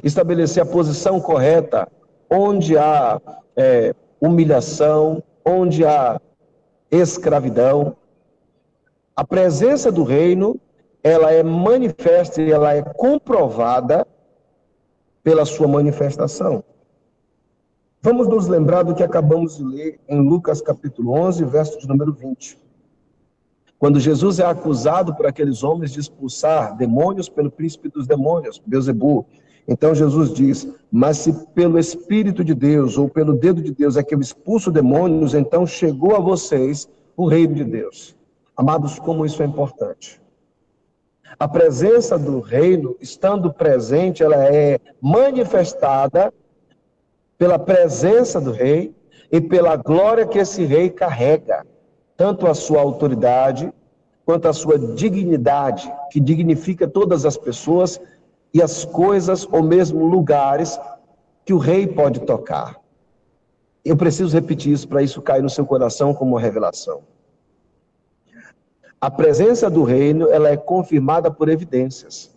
[0.03, 1.87] Estabelecer a posição correta
[2.29, 3.19] onde há
[3.55, 6.19] é, humilhação, onde há
[6.91, 7.95] escravidão.
[9.19, 10.57] A presença do reino,
[11.03, 14.07] ela é manifesta e ela é comprovada
[15.21, 16.63] pela sua manifestação.
[18.01, 22.13] Vamos nos lembrar do que acabamos de ler em Lucas capítulo 11, verso de número
[22.13, 22.57] 20.
[23.77, 29.25] Quando Jesus é acusado por aqueles homens de expulsar demônios pelo príncipe dos demônios, Beuzebu.
[29.67, 34.01] Então Jesus diz: Mas se pelo Espírito de Deus ou pelo dedo de Deus é
[34.01, 38.17] que eu expulso demônios, então chegou a vocês o reino de Deus.
[38.59, 40.21] Amados, como isso é importante.
[41.39, 46.33] A presença do reino, estando presente, ela é manifestada
[47.37, 48.93] pela presença do rei
[49.31, 51.65] e pela glória que esse rei carrega,
[52.17, 53.73] tanto a sua autoridade
[54.25, 57.97] quanto a sua dignidade, que dignifica todas as pessoas
[58.53, 60.77] e as coisas ou mesmo lugares
[61.45, 62.75] que o rei pode tocar.
[63.85, 67.01] Eu preciso repetir isso para isso cair no seu coração como uma revelação.
[69.01, 72.35] A presença do reino, ela é confirmada por evidências.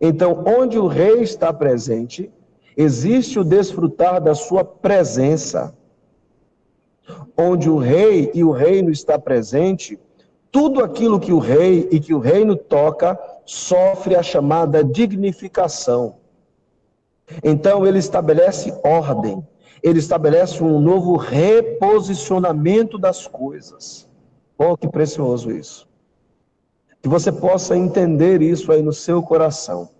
[0.00, 2.30] Então, onde o rei está presente,
[2.76, 5.74] existe o desfrutar da sua presença.
[7.36, 9.98] Onde o rei e o reino está presente,
[10.52, 16.16] tudo aquilo que o rei e que o reino toca sofre a chamada dignificação.
[17.42, 19.44] Então ele estabelece ordem,
[19.82, 24.08] ele estabelece um novo reposicionamento das coisas.
[24.56, 25.88] Oh, que precioso isso.
[27.04, 29.90] Que você possa entender isso aí no seu coração.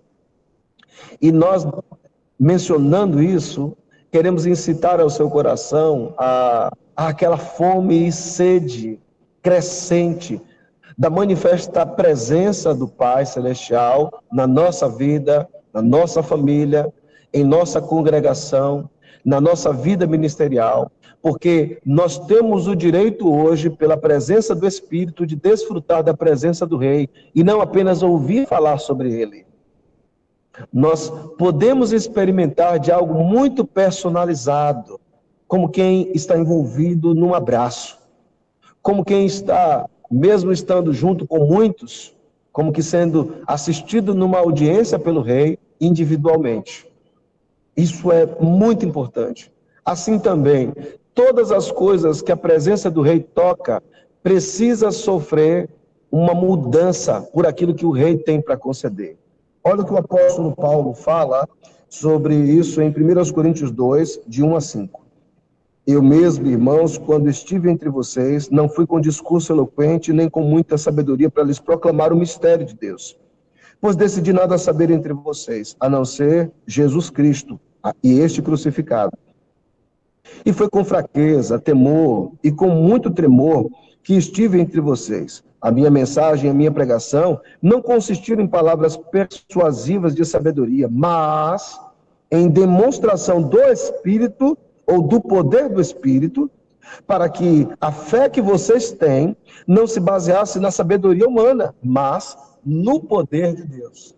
[1.21, 1.63] E nós,
[2.39, 3.77] mencionando isso,
[4.11, 8.99] queremos incitar ao seu coração a, a aquela fome e sede
[9.43, 10.41] crescente
[10.97, 16.91] da manifesta presença do Pai Celestial na nossa vida, na nossa família,
[17.31, 18.89] em nossa congregação,
[19.23, 20.91] na nossa vida ministerial,
[21.25, 26.77] porque nós temos o direito hoje, pela presença do Espírito, de desfrutar da presença do
[26.77, 29.43] Rei e não apenas ouvir falar sobre ele.
[30.71, 34.99] Nós podemos experimentar de algo muito personalizado,
[35.47, 37.97] como quem está envolvido num abraço,
[38.79, 42.15] como quem está, mesmo estando junto com muitos,
[42.51, 46.85] como que sendo assistido numa audiência pelo rei individualmente.
[47.75, 49.51] Isso é muito importante.
[49.83, 50.71] Assim também,
[51.15, 53.81] todas as coisas que a presença do rei toca
[54.21, 55.69] precisa sofrer
[56.11, 59.17] uma mudança por aquilo que o rei tem para conceder.
[59.63, 61.47] Olha o que o apóstolo Paulo fala
[61.89, 65.05] sobre isso em 1 Coríntios 2, de 1 a 5.
[65.87, 70.77] Eu mesmo, irmãos, quando estive entre vocês, não fui com discurso eloquente nem com muita
[70.77, 73.17] sabedoria para lhes proclamar o mistério de Deus.
[73.79, 77.59] Pois decidi nada saber entre vocês, a não ser Jesus Cristo
[78.03, 79.15] e este crucificado.
[80.45, 83.69] E foi com fraqueza, temor e com muito tremor
[84.03, 85.43] que estive entre vocês.
[85.61, 91.79] A minha mensagem, a minha pregação não consistiram em palavras persuasivas de sabedoria, mas
[92.31, 96.49] em demonstração do Espírito ou do poder do Espírito,
[97.07, 99.35] para que a fé que vocês têm
[99.67, 104.15] não se baseasse na sabedoria humana, mas no poder de Deus.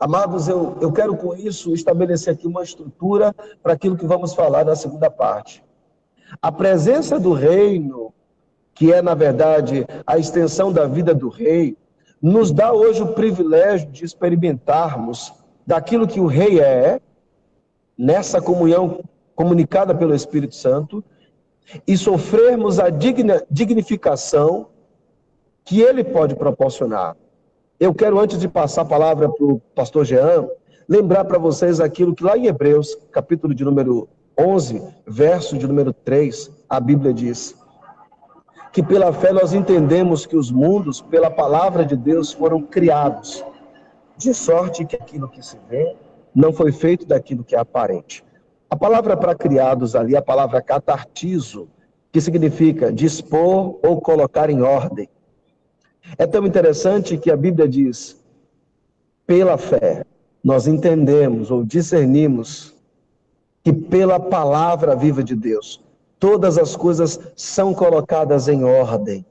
[0.00, 4.64] Amados, eu, eu quero com isso estabelecer aqui uma estrutura para aquilo que vamos falar
[4.64, 5.62] na segunda parte.
[6.40, 8.10] A presença do reino,
[8.72, 11.76] que é, na verdade, a extensão da vida do rei,
[12.20, 15.34] nos dá hoje o privilégio de experimentarmos
[15.66, 16.98] daquilo que o rei é,
[17.96, 21.04] nessa comunhão comunicada pelo Espírito Santo,
[21.86, 24.68] e sofrermos a digna, dignificação
[25.62, 27.16] que ele pode proporcionar.
[27.80, 30.46] Eu quero, antes de passar a palavra para o pastor Jean,
[30.86, 34.06] lembrar para vocês aquilo que lá em Hebreus, capítulo de número
[34.38, 37.56] 11, verso de número 3, a Bíblia diz:
[38.70, 43.42] que pela fé nós entendemos que os mundos, pela palavra de Deus, foram criados,
[44.14, 45.96] de sorte que aquilo que se vê
[46.34, 48.22] não foi feito daquilo que é aparente.
[48.68, 51.66] A palavra para criados ali, a palavra catartizo,
[52.12, 55.08] que significa dispor ou colocar em ordem.
[56.18, 58.16] É tão interessante que a Bíblia diz:
[59.26, 60.04] pela fé,
[60.42, 62.74] nós entendemos ou discernimos
[63.62, 65.82] que pela palavra viva de Deus,
[66.18, 69.24] todas as coisas são colocadas em ordem.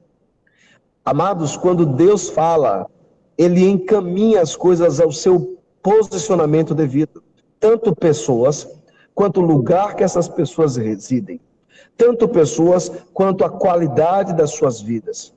[1.03, 2.87] Amados, quando Deus fala,
[3.37, 7.23] ele encaminha as coisas ao seu posicionamento devido.
[7.59, 8.67] Tanto pessoas
[9.15, 11.41] quanto o lugar que essas pessoas residem,
[11.97, 15.33] tanto pessoas quanto a qualidade das suas vidas.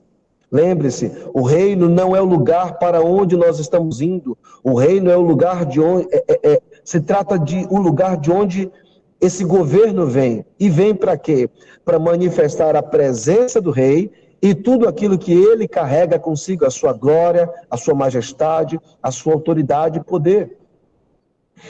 [0.52, 4.36] Lembre-se, o reino não é o lugar para onde nós estamos indo.
[4.62, 8.18] O reino é o lugar de onde é, é, é, se trata de um lugar
[8.18, 8.70] de onde
[9.18, 10.44] esse governo vem.
[10.60, 11.48] E vem para quê?
[11.86, 14.10] Para manifestar a presença do rei
[14.42, 19.32] e tudo aquilo que ele carrega consigo, a sua glória, a sua majestade, a sua
[19.32, 20.58] autoridade e poder.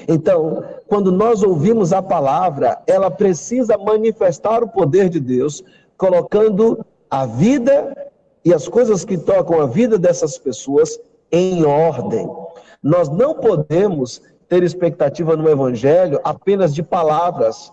[0.09, 5.63] Então, quando nós ouvimos a palavra, ela precisa manifestar o poder de Deus,
[5.97, 8.11] colocando a vida
[8.45, 10.99] e as coisas que tocam a vida dessas pessoas
[11.31, 12.29] em ordem.
[12.83, 17.73] Nós não podemos ter expectativa no Evangelho apenas de palavras,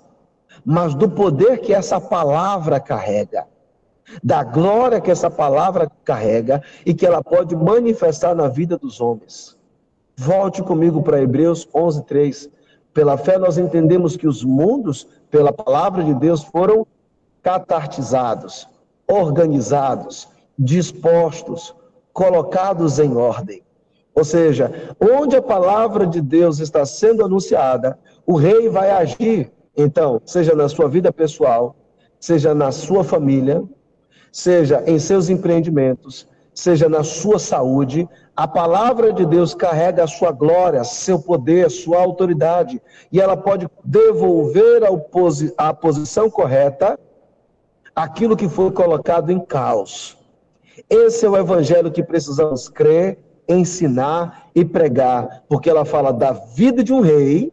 [0.63, 3.47] mas do poder que essa palavra carrega,
[4.23, 9.57] da glória que essa palavra carrega e que ela pode manifestar na vida dos homens.
[10.15, 12.49] Volte comigo para Hebreus 11, 3.
[12.93, 16.85] Pela fé nós entendemos que os mundos, pela palavra de Deus, foram
[17.41, 18.67] catartizados,
[19.07, 20.27] organizados,
[20.59, 21.73] dispostos,
[22.11, 23.63] colocados em ordem.
[24.13, 29.49] Ou seja, onde a palavra de Deus está sendo anunciada, o rei vai agir.
[29.77, 31.77] Então, seja na sua vida pessoal,
[32.19, 33.63] seja na sua família,
[34.29, 40.31] seja em seus empreendimentos, seja na sua saúde, a palavra de Deus carrega a sua
[40.33, 44.81] glória, seu poder, sua autoridade, e ela pode devolver
[45.57, 46.99] à posição correta
[47.95, 50.18] aquilo que foi colocado em caos.
[50.89, 53.17] Esse é o evangelho que precisamos crer,
[53.47, 57.51] ensinar e pregar, porque ela fala da vida de um rei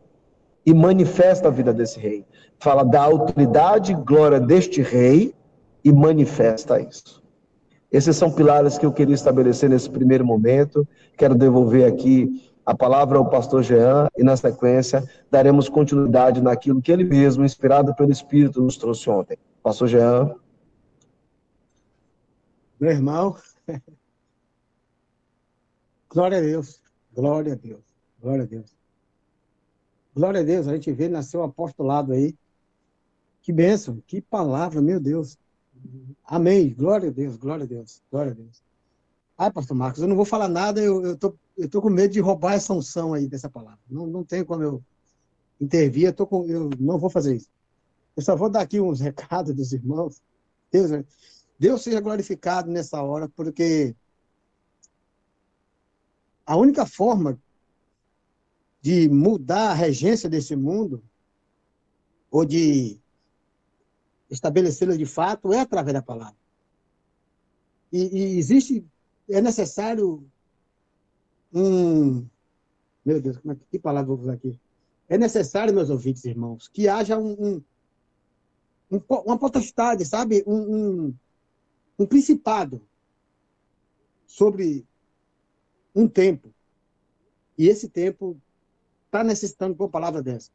[0.65, 2.25] e manifesta a vida desse rei.
[2.59, 5.35] Fala da autoridade e glória deste rei
[5.85, 7.23] e manifesta isso.
[7.91, 10.87] Esses são pilares que eu queria estabelecer nesse primeiro momento.
[11.17, 16.91] Quero devolver aqui a palavra ao pastor Jean e, na sequência, daremos continuidade naquilo que
[16.91, 19.39] ele mesmo, inspirado pelo Espírito, nos trouxe ontem.
[19.63, 20.35] Pastor Jean.
[22.79, 23.37] Meu irmão,
[26.11, 26.83] glória a Deus,
[27.15, 27.83] glória a Deus,
[28.21, 28.77] glória a Deus.
[30.15, 32.35] Glória a Deus, a gente vê nasceu um apostolado aí.
[33.43, 35.39] Que bênção, que palavra, meu Deus.
[36.25, 36.75] Amém.
[36.75, 38.63] Glória a Deus, glória a Deus, glória a Deus.
[39.39, 42.13] Ai, pastor Marcos, eu não vou falar nada, eu, eu, tô, eu tô com medo
[42.13, 43.79] de roubar essa unção aí dessa palavra.
[43.89, 44.83] Não, não tem como eu
[45.61, 47.49] intervir, eu, tô com, eu não vou fazer isso.
[48.17, 50.23] Eu só vou dar aqui uns recados dos irmãos.
[50.73, 50.91] Deus,
[51.59, 53.95] Deus seja glorificado nessa hora, porque
[56.45, 57.39] a única forma
[58.81, 61.03] de mudar a regência desse mundo,
[62.31, 63.01] ou de
[64.31, 66.37] estabelecê-la de fato, é através da palavra.
[67.93, 68.87] E, e existe,
[69.29, 70.25] é necessário
[71.53, 72.27] um.
[73.05, 74.61] Meu Deus, como é, que palavra vou usar aqui?
[75.09, 77.63] É necessário, meus ouvintes, irmãos, que haja um, um,
[78.91, 80.43] um uma potestade, sabe?
[80.47, 80.75] Um,
[81.07, 81.15] um,
[81.99, 82.81] um principado
[84.27, 84.87] sobre
[85.95, 86.53] um tempo.
[87.57, 88.37] E esse tempo
[89.07, 90.51] está necessitando de uma palavra dessa.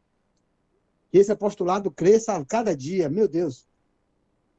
[1.12, 3.10] Que esse apostolado cresça a cada dia.
[3.10, 3.68] Meu Deus,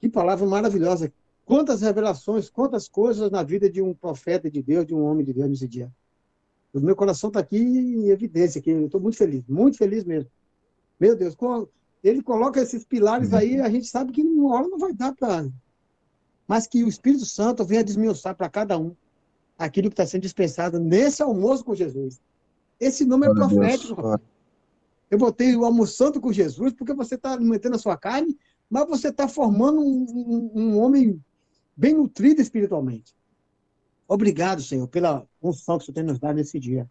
[0.00, 1.12] que palavra maravilhosa.
[1.44, 5.32] Quantas revelações, quantas coisas na vida de um profeta de Deus, de um homem de
[5.32, 5.92] Deus nesse dia.
[6.72, 10.30] O meu coração está aqui em evidência, que eu estou muito feliz, muito feliz mesmo.
[10.98, 11.36] Meu Deus,
[12.02, 15.52] ele coloca esses pilares aí, a gente sabe que uma hora não vai dar para.
[16.52, 18.94] Mas que o Espírito Santo venha desmiuçar para cada um
[19.56, 22.20] aquilo que está sendo dispensado nesse almoço com Jesus.
[22.78, 24.20] Esse nome é profético.
[25.10, 28.38] Eu botei o almoçando com Jesus porque você está alimentando a sua carne,
[28.68, 31.18] mas você está formando um, um, um, homem
[31.74, 33.16] bem nutrido espiritualmente.
[34.06, 36.86] Obrigado, Senhor, pela unção que você tem nos dado nesse dia.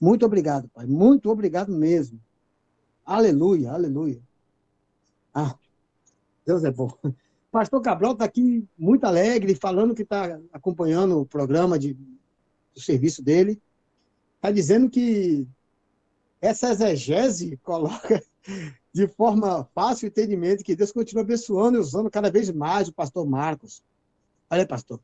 [0.00, 0.86] Muito obrigado, Pai.
[0.86, 2.18] Muito obrigado mesmo.
[3.04, 4.22] Aleluia, aleluia.
[5.34, 5.54] Ah,
[6.46, 6.90] Deus é bom.
[7.54, 11.94] Pastor Cabral está aqui muito alegre, falando que está acompanhando o programa de,
[12.74, 13.62] do serviço dele.
[14.34, 15.46] Está dizendo que
[16.40, 18.20] essa exegese coloca
[18.92, 22.92] de forma fácil o entendimento que Deus continua abençoando e usando cada vez mais o
[22.92, 23.84] pastor Marcos.
[24.50, 24.98] Olha, pastor,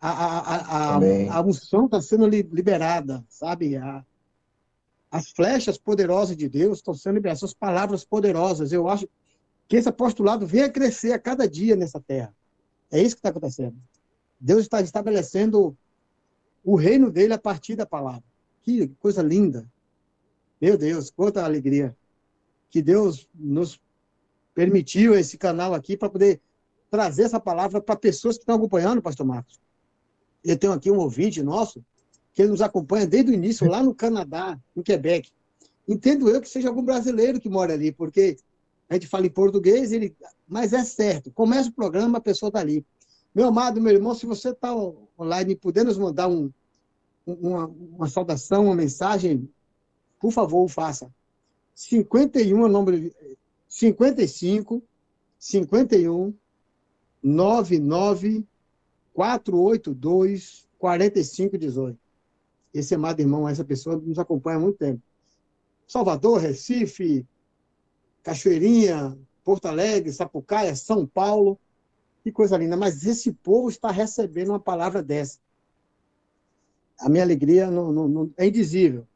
[0.00, 3.76] a, a, a, a, unção está sendo liberada, sabe?
[5.12, 8.72] As flechas poderosas de Deus estão sendo liberadas, as palavras poderosas.
[8.72, 9.08] Eu acho
[9.68, 12.34] que esse apostolado venha crescer a cada dia nessa terra.
[12.90, 13.76] É isso que está acontecendo.
[14.40, 15.76] Deus está estabelecendo
[16.64, 18.24] o reino dele a partir da palavra.
[18.62, 19.70] Que coisa linda.
[20.60, 21.94] Meu Deus, quanta alegria.
[22.70, 23.80] Que Deus nos
[24.54, 26.40] permitiu esse canal aqui para poder
[26.90, 29.60] trazer essa palavra para pessoas que estão acompanhando, pastor Marcos.
[30.42, 31.84] Eu tenho aqui um ouvinte nosso
[32.32, 35.30] que nos acompanha desde o início, lá no Canadá, em Quebec.
[35.86, 38.36] Entendo eu que seja algum brasileiro que mora ali, porque
[38.88, 40.16] a gente fala em português, ele,
[40.46, 41.30] mas é certo.
[41.30, 42.84] Começa o programa, a pessoa está ali.
[43.34, 46.50] Meu amado, meu irmão, se você está online e puder nos mandar um,
[47.26, 49.48] uma, uma saudação, uma mensagem,
[50.18, 51.12] por favor, faça.
[51.74, 53.14] 51 é o número
[53.68, 54.82] 55
[55.38, 56.34] 51
[57.22, 58.44] 99
[59.12, 61.98] 482 4518.
[62.72, 65.02] Esse amado irmão, essa pessoa nos acompanha há muito tempo.
[65.86, 67.26] Salvador, Recife,
[68.28, 71.58] Cachoeirinha, Porto Alegre, Sapucaia, São Paulo.
[72.22, 72.76] Que coisa linda.
[72.76, 75.38] Mas esse povo está recebendo uma palavra dessa.
[77.00, 79.06] A minha alegria não, não, não, é indizível.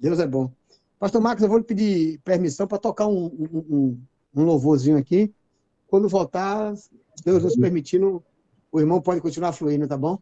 [0.00, 0.50] Deus é bom.
[0.98, 3.98] Pastor Marcos, eu vou lhe pedir permissão para tocar um, um,
[4.34, 5.30] um, louvorzinho aqui.
[5.88, 6.72] Quando voltar,
[7.22, 8.24] Deus nos permitindo,
[8.70, 10.18] o irmão pode continuar fluindo, tá bom?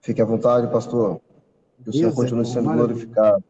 [0.00, 1.20] Fique à vontade, pastor.
[1.82, 2.86] Que o Deus Senhor continue é bom, sendo maravilha.
[2.86, 3.44] glorificado.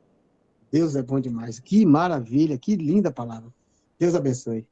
[0.71, 1.59] Deus é bom demais.
[1.59, 3.53] Que maravilha, que linda palavra.
[3.99, 4.67] Deus abençoe.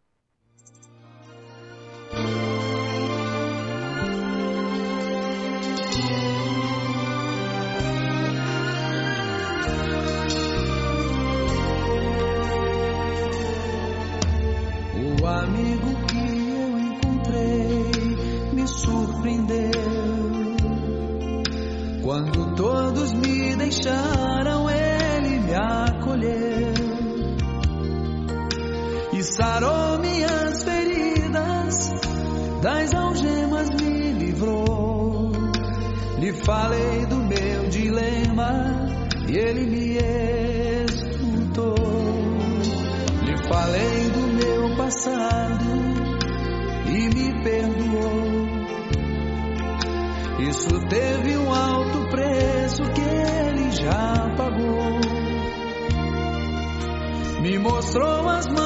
[29.36, 31.90] Sarou minhas feridas,
[32.62, 35.32] das algemas me livrou.
[36.18, 38.86] Lhe falei do meu dilema
[39.28, 39.98] e ele me
[40.86, 41.74] escutou.
[43.24, 45.64] Lhe falei do meu passado
[46.86, 48.44] e me perdoou.
[50.48, 55.00] Isso teve um alto preço que ele já pagou.
[57.42, 58.63] Me mostrou as mãos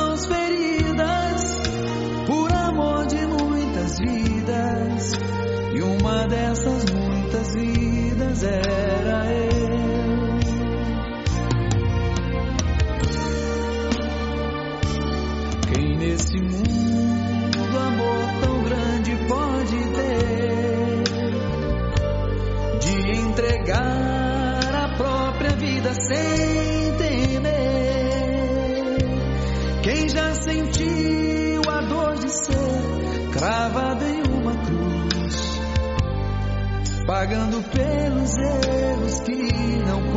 [37.28, 40.07] pagando pelos erros que não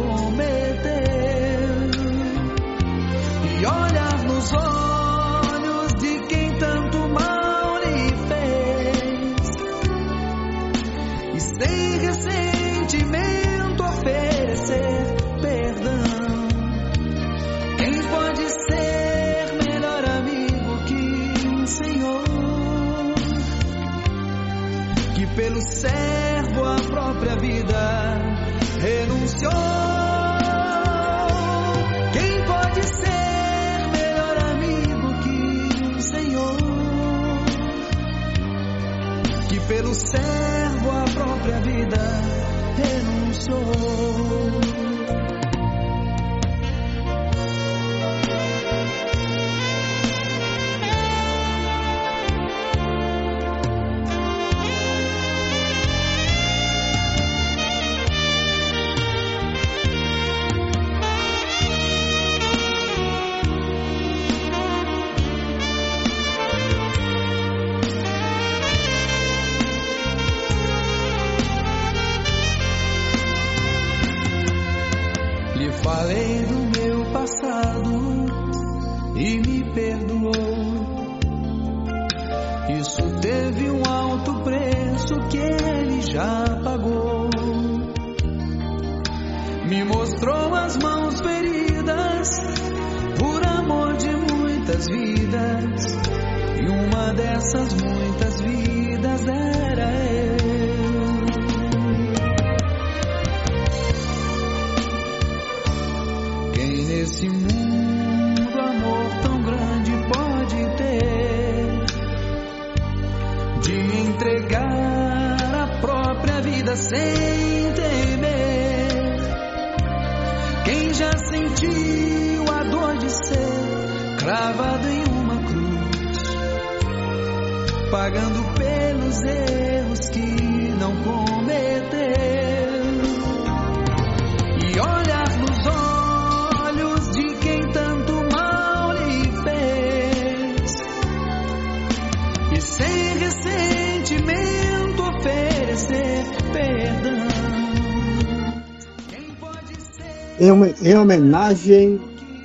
[151.02, 151.99] homenagem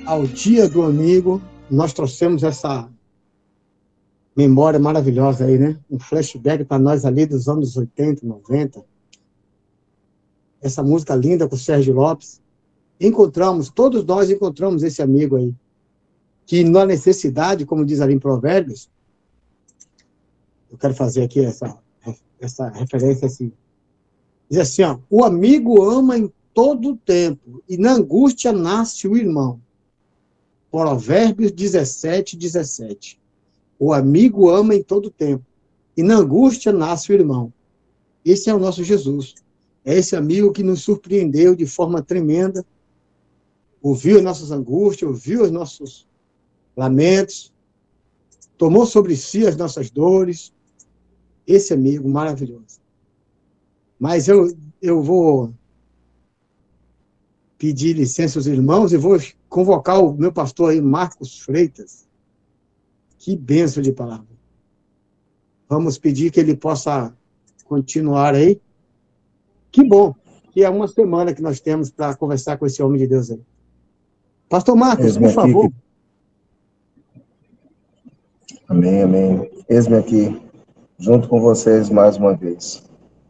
[0.05, 2.89] ao Dia do Amigo, nós trouxemos essa
[4.35, 5.79] memória maravilhosa aí, né?
[5.89, 8.83] Um flashback para nós ali dos anos 80, 90.
[10.61, 12.41] Essa música linda com o Sérgio Lopes.
[12.99, 15.53] Encontramos, todos nós encontramos esse amigo aí,
[16.45, 18.89] que na necessidade, como diz ali em Provérbios,
[20.71, 21.77] eu quero fazer aqui essa,
[22.39, 23.51] essa referência assim.
[24.49, 29.15] Diz assim, ó, o amigo ama em todo o tempo, e na angústia nasce o
[29.15, 29.61] irmão.
[30.71, 33.21] Provérbios 17, 17.
[33.77, 35.45] O amigo ama em todo o tempo,
[35.95, 37.53] e na angústia nasce o irmão.
[38.25, 39.35] Esse é o nosso Jesus.
[39.85, 42.65] É esse amigo que nos surpreendeu de forma tremenda,
[43.79, 46.07] ouviu as nossas angústias, ouviu os nossos
[46.75, 47.53] lamentos,
[48.57, 50.51] tomou sobre si as nossas dores.
[51.45, 52.81] Esse amigo maravilhoso.
[53.99, 54.51] Mas eu,
[54.81, 55.53] eu vou
[57.57, 59.17] pedir licença aos irmãos e vou
[59.49, 62.07] convocar o meu pastor aí, Marcos Freitas.
[63.17, 64.27] Que bênção de palavra.
[65.67, 67.13] Vamos pedir que ele possa
[67.65, 68.61] continuar aí.
[69.71, 70.15] Que bom,
[70.51, 73.41] que é uma semana que nós temos para conversar com esse homem de Deus aí.
[74.47, 75.71] Pastor Marcos, por favor.
[78.69, 79.51] Amém, amém.
[79.67, 80.41] Eis-me aqui,
[80.97, 82.83] junto com vocês mais uma vez.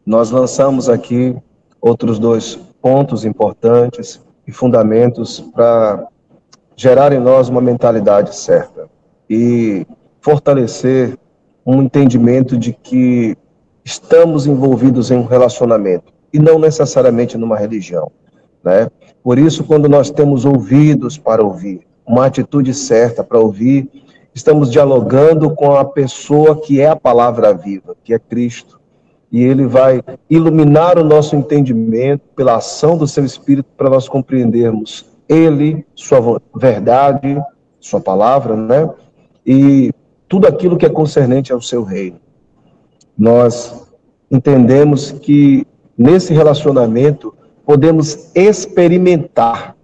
[0.06, 1.36] Nós lançamos aqui
[1.80, 2.58] outros dois
[2.88, 6.06] pontos importantes e fundamentos para
[6.74, 8.88] gerar em nós uma mentalidade certa
[9.28, 9.86] e
[10.22, 11.18] fortalecer
[11.66, 13.36] um entendimento de que
[13.84, 18.10] estamos envolvidos em um relacionamento e não necessariamente numa religião,
[18.64, 18.88] né?
[19.22, 23.86] Por isso, quando nós temos ouvidos para ouvir, uma atitude certa para ouvir,
[24.34, 28.77] estamos dialogando com a pessoa que é a palavra viva, que é Cristo.
[29.30, 35.06] E ele vai iluminar o nosso entendimento pela ação do seu Espírito para nós compreendermos
[35.28, 37.38] ele, sua verdade,
[37.78, 38.88] sua palavra, né?
[39.46, 39.92] E
[40.28, 42.18] tudo aquilo que é concernente ao seu reino.
[43.16, 43.86] Nós
[44.30, 45.66] entendemos que
[45.96, 47.34] nesse relacionamento
[47.66, 49.76] podemos experimentar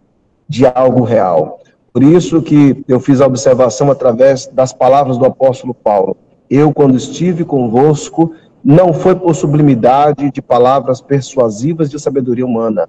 [0.48, 1.60] de algo real.
[1.92, 6.16] Por isso que eu fiz a observação através das palavras do apóstolo Paulo.
[6.48, 8.32] Eu, quando estive convosco,
[8.64, 12.88] não foi por sublimidade de palavras persuasivas de sabedoria humana,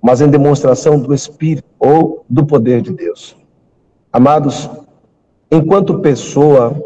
[0.00, 3.36] mas em demonstração do Espírito ou do poder de Deus.
[4.12, 4.70] Amados,
[5.50, 6.80] enquanto pessoa,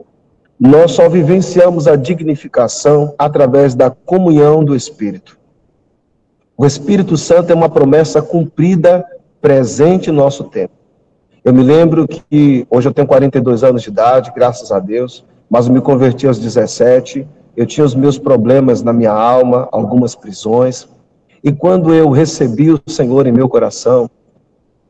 [0.59, 5.39] nós só vivenciamos a dignificação através da comunhão do Espírito.
[6.57, 9.05] O Espírito Santo é uma promessa cumprida,
[9.41, 10.75] presente em nosso tempo.
[11.43, 15.69] Eu me lembro que hoje eu tenho 42 anos de idade, graças a Deus, mas
[15.69, 17.27] me converti aos 17.
[17.57, 20.89] Eu tinha os meus problemas na minha alma, algumas prisões.
[21.43, 24.11] E quando eu recebi o Senhor em meu coração,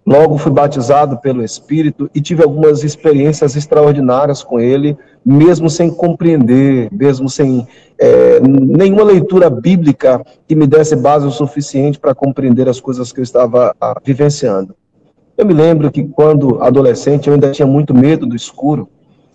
[0.06, 6.88] logo fui batizado pelo Espírito e tive algumas experiências extraordinárias com Ele, mesmo sem compreender,
[6.92, 7.66] mesmo sem
[7.98, 13.20] é, nenhuma leitura bíblica que me desse base o suficiente para compreender as coisas que
[13.20, 14.74] eu estava a, ah, vivenciando.
[15.36, 18.88] Eu me lembro que quando adolescente eu ainda tinha muito medo do escuro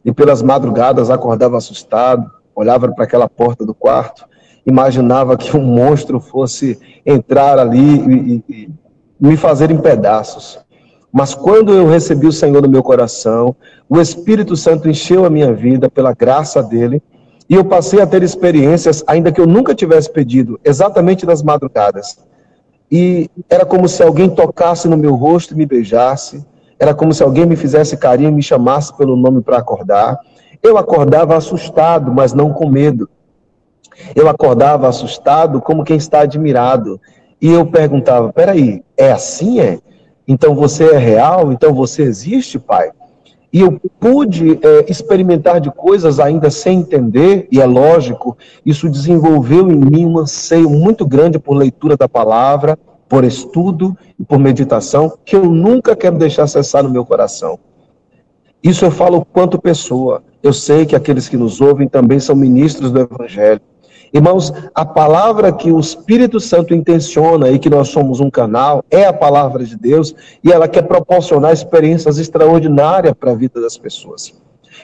[0.04, 4.26] e pelas madrugadas acordava assustado, olhava para aquela porta do quarto,
[4.66, 8.70] imaginava que um monstro fosse entrar ali e, e, e
[9.20, 10.60] me fazer em pedaços.
[11.12, 13.56] Mas quando eu recebi o Senhor no meu coração,
[13.88, 17.02] o Espírito Santo encheu a minha vida pela graça dele,
[17.48, 22.18] e eu passei a ter experiências, ainda que eu nunca tivesse pedido, exatamente nas madrugadas
[22.92, 26.46] e era como se alguém tocasse no meu rosto e me beijasse,
[26.78, 30.18] era como se alguém me fizesse carinho e me chamasse pelo nome para acordar.
[30.66, 33.08] Eu acordava assustado, mas não com medo.
[34.16, 37.00] Eu acordava assustado como quem está admirado.
[37.40, 39.78] E eu perguntava: peraí, é assim é?
[40.28, 41.52] Então você é real?
[41.52, 42.90] Então você existe, pai?
[43.54, 48.36] E eu pude é, experimentar de coisas ainda sem entender, e é lógico,
[48.66, 54.26] isso desenvolveu em mim um anseio muito grande por leitura da palavra, por estudo e
[54.26, 57.60] por meditação, que eu nunca quero deixar cessar no meu coração.
[58.66, 60.24] Isso eu falo quanto pessoa.
[60.42, 63.62] Eu sei que aqueles que nos ouvem também são ministros do Evangelho.
[64.12, 69.06] Irmãos, a palavra que o Espírito Santo intenciona e que nós somos um canal é
[69.06, 74.34] a palavra de Deus e ela quer proporcionar experiências extraordinárias para a vida das pessoas.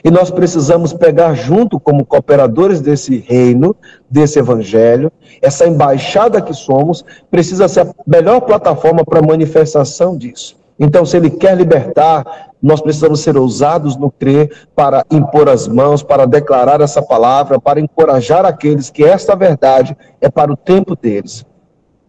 [0.04, 3.74] E nós precisamos pegar junto, como cooperadores desse reino,
[4.08, 5.10] desse evangelho,
[5.40, 10.61] essa embaixada que somos, precisa ser a melhor plataforma para a manifestação disso.
[10.78, 16.02] Então, se ele quer libertar, nós precisamos ser ousados no crer para impor as mãos,
[16.02, 21.44] para declarar essa palavra, para encorajar aqueles que esta verdade é para o tempo deles,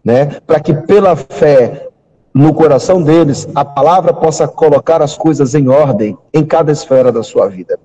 [0.04, 0.38] né?
[0.46, 1.88] Para que pela fé
[2.32, 7.22] no coração deles a palavra possa colocar as coisas em ordem em cada esfera da
[7.22, 7.78] sua vida.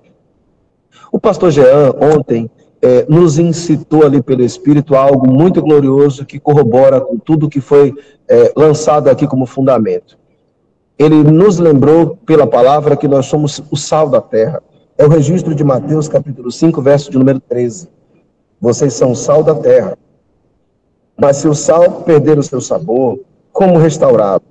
[1.12, 2.48] O pastor Jean ontem
[2.80, 7.60] é, nos incitou ali pelo Espírito a algo muito glorioso que corrobora com tudo que
[7.60, 7.92] foi
[8.28, 10.19] é, lançado aqui como fundamento
[11.00, 14.62] ele nos lembrou pela palavra que nós somos o sal da terra.
[14.98, 17.88] É o registro de Mateus capítulo 5, verso de número 13.
[18.60, 19.96] Vocês são o sal da terra.
[21.18, 23.18] Mas se o sal perder o seu sabor,
[23.50, 24.42] como restaurá-lo?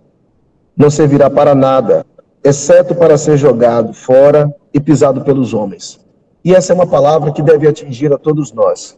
[0.76, 2.04] Não servirá para nada,
[2.43, 6.00] exceto para ser jogado fora e pisado pelos homens.
[6.43, 8.97] E essa é uma palavra que deve atingir a todos nós,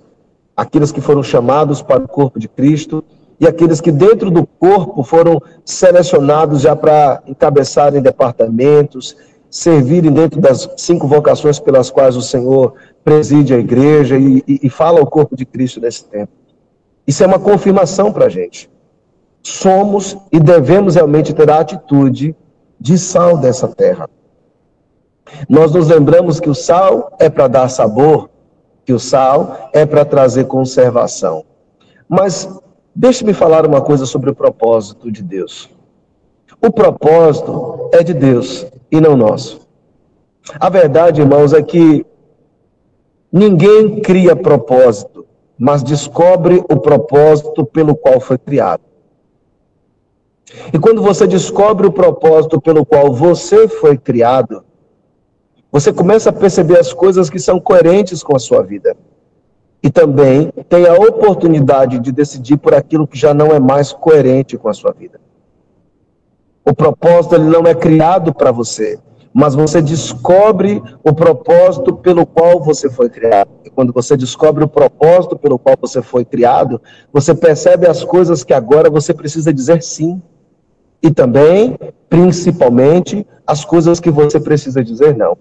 [0.56, 3.04] aqueles que foram chamados para o corpo de Cristo
[3.42, 9.18] e aqueles que dentro do corpo foram selecionados já para encabeçarem departamentos,
[9.50, 14.70] servirem dentro das cinco vocações pelas quais o Senhor preside a igreja e, e, e
[14.70, 16.32] fala ao corpo de Cristo nesse tempo.
[17.08, 18.70] Isso é uma confirmação para a gente.
[19.42, 22.36] Somos e devemos realmente ter a atitude
[22.80, 24.08] de sal dessa terra.
[25.50, 28.30] Nós nos lembramos que o sal é para dar sabor,
[28.86, 31.44] que o sal é para trazer conservação.
[32.08, 32.48] Mas
[32.94, 35.70] Deixe-me falar uma coisa sobre o propósito de Deus.
[36.62, 39.62] O propósito é de Deus e não nosso.
[40.60, 42.06] A verdade, irmãos, é que
[43.32, 45.26] ninguém cria propósito,
[45.58, 48.84] mas descobre o propósito pelo qual foi criado.
[50.74, 54.66] E quando você descobre o propósito pelo qual você foi criado,
[55.72, 58.98] você começa a perceber as coisas que são coerentes com a sua vida
[59.84, 64.58] e também tem a oportunidade de decidir por aquilo que já não é mais coerente
[64.58, 65.20] com a sua vida.
[66.64, 69.00] O propósito ele não é criado para você,
[69.34, 73.50] mas você descobre o propósito pelo qual você foi criado.
[73.66, 76.80] E quando você descobre o propósito pelo qual você foi criado,
[77.12, 80.22] você percebe as coisas que agora você precisa dizer sim.
[81.02, 81.76] E também,
[82.08, 85.36] principalmente, as coisas que você precisa dizer não.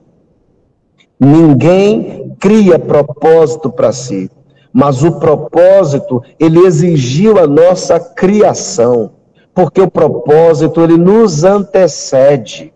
[1.20, 4.30] Ninguém cria propósito para si,
[4.72, 9.10] mas o propósito, ele exigiu a nossa criação,
[9.54, 12.72] porque o propósito, ele nos antecede.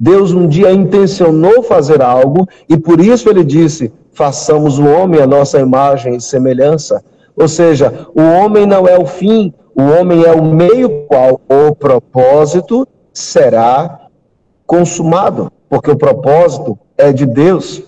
[0.00, 5.26] Deus um dia intencionou fazer algo e por isso ele disse: façamos o homem a
[5.26, 7.04] nossa imagem e semelhança.
[7.36, 11.72] Ou seja, o homem não é o fim, o homem é o meio qual o
[11.76, 14.08] propósito será
[14.66, 17.82] consumado, porque o propósito é de Deus.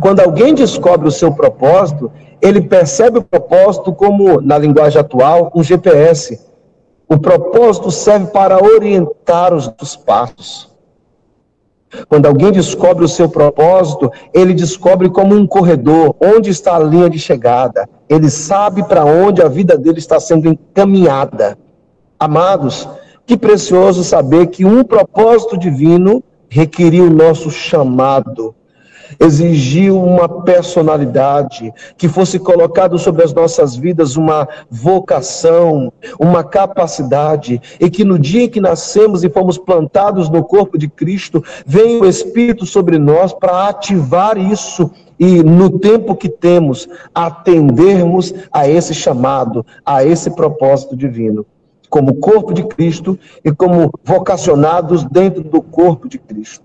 [0.00, 5.62] Quando alguém descobre o seu propósito, ele percebe o propósito como, na linguagem atual, um
[5.62, 6.38] GPS.
[7.08, 10.74] O propósito serve para orientar os passos.
[12.08, 17.08] Quando alguém descobre o seu propósito, ele descobre como um corredor, onde está a linha
[17.08, 17.88] de chegada.
[18.08, 21.56] Ele sabe para onde a vida dele está sendo encaminhada.
[22.18, 22.88] Amados,
[23.24, 28.54] que precioso saber que um propósito divino requeria o nosso chamado
[29.20, 37.90] exigiu uma personalidade, que fosse colocado sobre as nossas vidas uma vocação, uma capacidade, e
[37.90, 42.06] que no dia em que nascemos e fomos plantados no corpo de Cristo, venha o
[42.06, 49.64] Espírito sobre nós para ativar isso e no tempo que temos atendermos a esse chamado,
[49.84, 51.46] a esse propósito divino,
[51.88, 56.64] como corpo de Cristo e como vocacionados dentro do corpo de Cristo.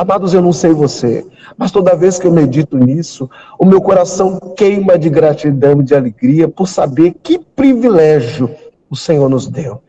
[0.00, 1.26] Amados, eu não sei você,
[1.58, 5.94] mas toda vez que eu medito nisso, o meu coração queima de gratidão e de
[5.94, 8.48] alegria por saber que privilégio
[8.88, 9.82] o Senhor nos deu.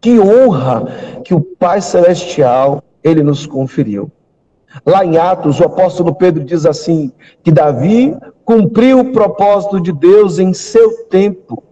[0.00, 0.86] Que honra
[1.24, 4.10] que o Pai Celestial, Ele nos conferiu.
[4.84, 10.38] Lá em Atos, o apóstolo Pedro diz assim, que Davi cumpriu o propósito de Deus
[10.38, 11.62] em seu tempo.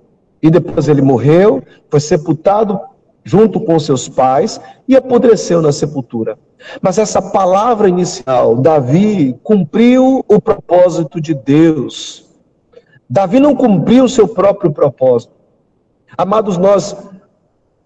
[0.44, 2.78] E depois ele morreu, foi sepultado
[3.24, 6.38] junto com seus pais e apodreceu na sepultura.
[6.82, 12.26] Mas essa palavra inicial, Davi cumpriu o propósito de Deus.
[13.08, 15.32] Davi não cumpriu o seu próprio propósito.
[16.14, 16.94] Amados, nós,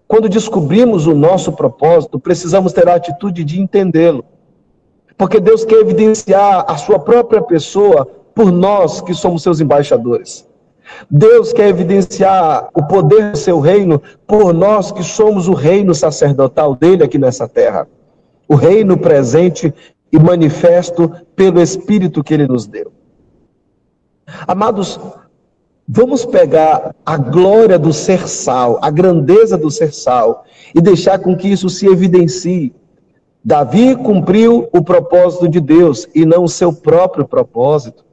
[0.05, 4.25] quando descobrimos o nosso propósito, precisamos ter a atitude de entendê-lo.
[5.17, 8.05] Porque Deus quer evidenciar a sua própria pessoa
[8.35, 10.48] por nós que somos seus embaixadores.
[11.09, 16.75] Deus quer evidenciar o poder do seu reino por nós que somos o reino sacerdotal
[16.75, 17.87] dele aqui nessa terra
[18.49, 19.71] o reino presente
[20.11, 22.91] e manifesto pelo Espírito que ele nos deu.
[24.47, 24.99] Amados,
[25.87, 31.37] vamos pegar a glória do ser sal, a grandeza do ser sal, e deixar com
[31.37, 32.73] que isso se evidencie.
[33.45, 38.03] Davi cumpriu o propósito de Deus e não o seu próprio propósito.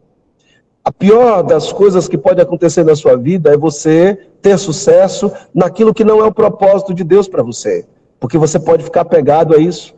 [0.86, 5.92] A pior das coisas que pode acontecer na sua vida é você ter sucesso naquilo
[5.92, 7.84] que não é o propósito de Deus para você,
[8.20, 9.96] porque você pode ficar pegado a isso.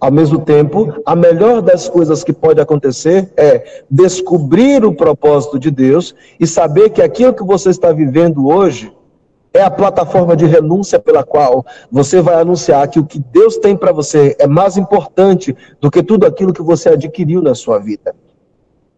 [0.00, 5.70] Ao mesmo tempo, a melhor das coisas que pode acontecer é descobrir o propósito de
[5.70, 8.92] Deus e saber que aquilo que você está vivendo hoje
[9.54, 13.76] é a plataforma de renúncia pela qual você vai anunciar que o que Deus tem
[13.76, 18.12] para você é mais importante do que tudo aquilo que você adquiriu na sua vida.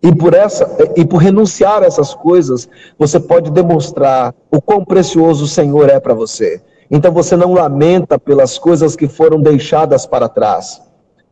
[0.02, 5.44] E por essa e por renunciar a essas coisas, você pode demonstrar o quão precioso
[5.44, 6.62] o Senhor é para você.
[6.90, 10.80] Então você não lamenta pelas coisas que foram deixadas para trás.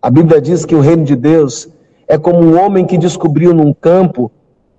[0.01, 1.69] A Bíblia diz que o reino de Deus
[2.07, 4.31] é como um homem que descobriu num campo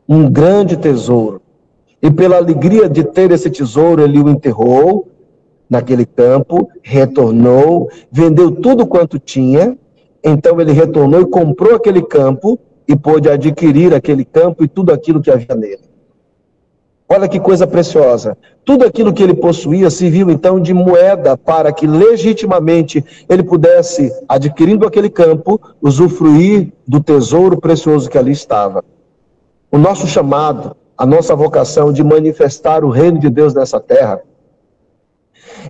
[0.08, 1.42] um grande tesouro.
[2.02, 5.08] E pela alegria de ter esse tesouro, ele o enterrou
[5.70, 9.78] naquele campo, retornou, vendeu tudo quanto tinha.
[10.24, 12.58] Então ele retornou e comprou aquele campo
[12.90, 15.88] e pôde adquirir aquele campo e tudo aquilo que havia nele.
[17.08, 18.36] Olha que coisa preciosa.
[18.66, 24.88] Tudo aquilo que ele possuía serviu então de moeda para que legitimamente ele pudesse, adquirindo
[24.88, 28.84] aquele campo, usufruir do tesouro precioso que ali estava.
[29.72, 34.22] O nosso chamado, a nossa vocação de manifestar o reino de Deus nessa terra,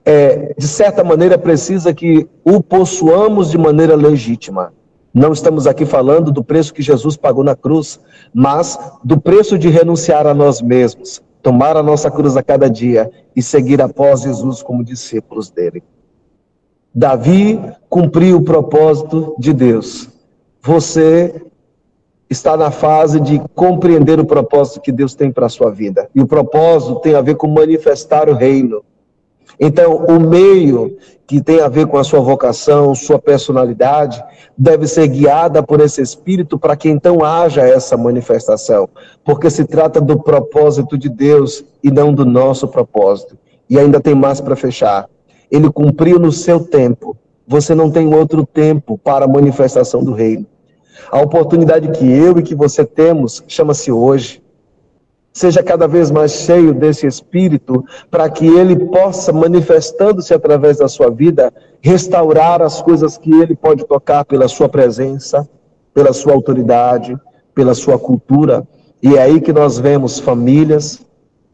[0.05, 4.73] é, de certa maneira precisa que o possuamos de maneira legítima.
[5.13, 7.99] Não estamos aqui falando do preço que Jesus pagou na cruz,
[8.33, 13.09] mas do preço de renunciar a nós mesmos, tomar a nossa cruz a cada dia
[13.35, 15.83] e seguir após Jesus como discípulos dele.
[16.93, 20.09] Davi cumpriu o propósito de Deus.
[20.61, 21.41] Você
[22.29, 26.09] está na fase de compreender o propósito que Deus tem para a sua vida.
[26.13, 28.83] E o propósito tem a ver com manifestar o reino.
[29.59, 34.23] Então, o meio que tem a ver com a sua vocação, sua personalidade,
[34.59, 38.89] deve ser guiada por esse Espírito para que então haja essa manifestação.
[39.23, 43.37] Porque se trata do propósito de Deus e não do nosso propósito.
[43.69, 45.07] E ainda tem mais para fechar.
[45.49, 47.15] Ele cumpriu no seu tempo.
[47.47, 50.45] Você não tem outro tempo para a manifestação do reino.
[51.09, 54.43] A oportunidade que eu e que você temos chama-se hoje.
[55.31, 61.09] Seja cada vez mais cheio desse Espírito, para que ele possa, manifestando-se através da sua
[61.09, 65.47] vida, restaurar as coisas que ele pode tocar pela sua presença,
[65.93, 67.17] pela sua autoridade,
[67.53, 68.67] pela sua cultura,
[69.01, 70.99] e é aí que nós vemos famílias,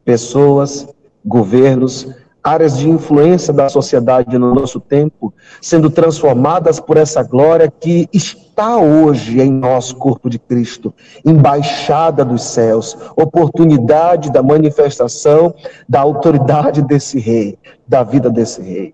[0.03, 0.87] pessoas,
[1.23, 2.07] governos,
[2.45, 8.77] áreas de influência da sociedade no nosso tempo sendo transformadas por essa glória que está
[8.77, 10.93] hoje em nosso corpo de Cristo,
[11.25, 15.55] embaixada dos céus, oportunidade da manifestação
[15.89, 18.93] da autoridade desse rei, da vida desse rei.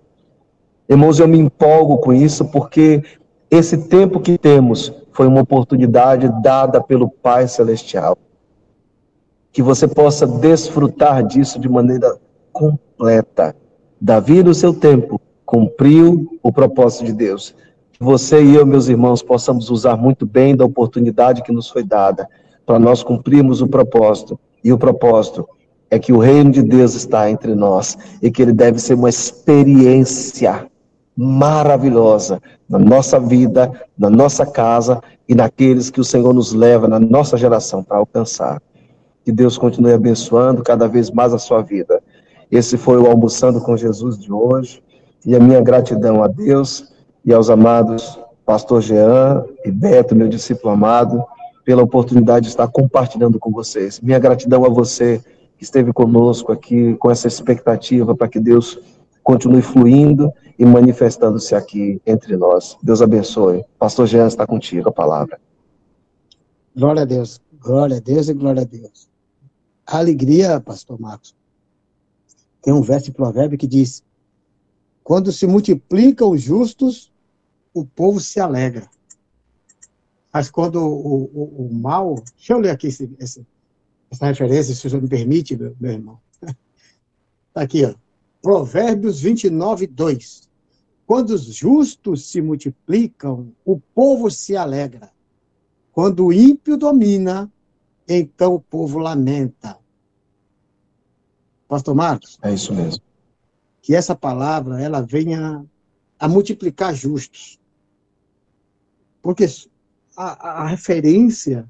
[0.88, 3.02] Irmãos, eu me empolgo com isso porque
[3.50, 8.16] esse tempo que temos foi uma oportunidade dada pelo Pai Celestial.
[9.52, 12.16] Que você possa desfrutar disso de maneira
[12.52, 13.56] completa.
[14.00, 17.54] Davi, no seu tempo, cumpriu o propósito de Deus.
[17.92, 21.82] Que você e eu, meus irmãos, possamos usar muito bem da oportunidade que nos foi
[21.82, 22.28] dada
[22.64, 24.38] para nós cumprirmos o propósito.
[24.62, 25.48] E o propósito
[25.90, 29.08] é que o reino de Deus está entre nós e que ele deve ser uma
[29.08, 30.66] experiência
[31.14, 36.98] maravilhosa na nossa vida, na nossa casa e naqueles que o Senhor nos leva na
[36.98, 38.62] nossa geração para alcançar.
[39.24, 42.02] Que Deus continue abençoando cada vez mais a sua vida.
[42.52, 44.82] Esse foi o Almoçando com Jesus de hoje.
[45.24, 46.92] E a minha gratidão a Deus
[47.24, 51.24] e aos amados Pastor Jean e Beto, meu discípulo amado,
[51.64, 54.00] pela oportunidade de estar compartilhando com vocês.
[54.00, 55.22] Minha gratidão a você
[55.56, 58.78] que esteve conosco aqui com essa expectativa para que Deus
[59.22, 62.76] continue fluindo e manifestando-se aqui entre nós.
[62.82, 63.64] Deus abençoe.
[63.78, 65.40] Pastor Jean está contigo a palavra.
[66.76, 69.08] Glória a Deus, glória a Deus e glória a Deus.
[69.86, 71.34] Alegria, pastor Marcos,
[72.62, 74.04] tem um verso de provérbio que diz,
[75.02, 77.12] quando se multiplicam os justos,
[77.74, 78.88] o povo se alegra.
[80.32, 83.46] Mas quando o, o, o mal, deixa eu ler aqui esse, esse,
[84.10, 86.18] essa referência, se o senhor me permite, meu, meu irmão.
[87.48, 87.94] Está aqui, ó.
[88.40, 90.50] Provérbios 29, 2.
[91.06, 95.10] Quando os justos se multiplicam, o povo se alegra.
[95.92, 97.52] Quando o ímpio domina,
[98.08, 99.78] então o povo lamenta.
[101.72, 102.38] Pastor Marcos?
[102.42, 103.02] É isso mesmo.
[103.80, 105.64] Que essa palavra, ela venha
[106.18, 107.58] a multiplicar justos.
[109.22, 109.46] Porque
[110.14, 111.66] a, a referência,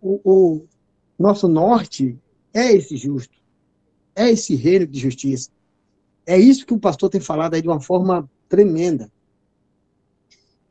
[0.00, 0.66] o, o
[1.18, 2.16] nosso norte
[2.54, 3.36] é esse justo.
[4.14, 5.50] É esse reino de justiça.
[6.24, 9.10] É isso que o pastor tem falado aí de uma forma tremenda.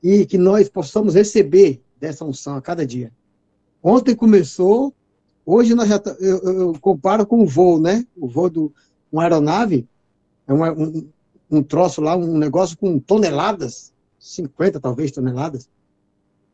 [0.02, 3.12] E que nós possamos receber dessa unção a cada dia.
[3.84, 4.94] Ontem começou,
[5.46, 8.06] hoje nós já eu, eu comparo com o voo, né?
[8.16, 8.60] O voo de
[9.12, 9.88] uma aeronave,
[10.48, 11.08] é uma, um,
[11.50, 15.70] um troço lá, um negócio com toneladas, 50 talvez toneladas,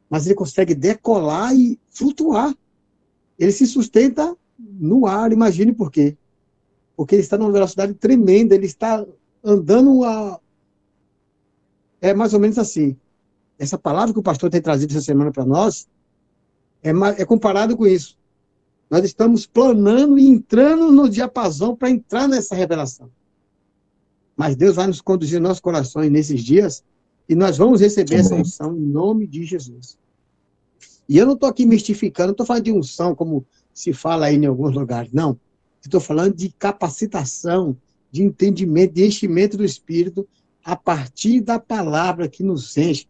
[0.09, 2.55] mas ele consegue decolar e flutuar.
[3.37, 6.17] Ele se sustenta no ar, imagine por quê
[6.97, 9.05] porque ele está numa velocidade tremenda, ele está
[9.43, 10.39] andando a...
[12.01, 12.97] É mais ou menos assim.
[13.59, 15.87] Essa palavra que o pastor tem trazido essa semana para nós
[16.83, 16.89] é,
[17.21, 18.17] é comparado com isso.
[18.89, 23.09] Nós estamos planando e entrando no diapasão para entrar nessa revelação.
[24.35, 26.83] Mas Deus vai nos conduzir nossos corações nesses dias
[27.27, 28.25] e nós vamos receber Amém.
[28.25, 29.97] essa unção em nome de Jesus.
[31.09, 34.35] E eu não estou aqui mistificando, não estou falando de unção como se fala aí
[34.35, 35.39] em alguns lugares, não.
[35.81, 37.77] Estou falando de capacitação,
[38.11, 40.27] de entendimento, de enchimento do Espírito
[40.63, 43.07] a partir da palavra que nos enche.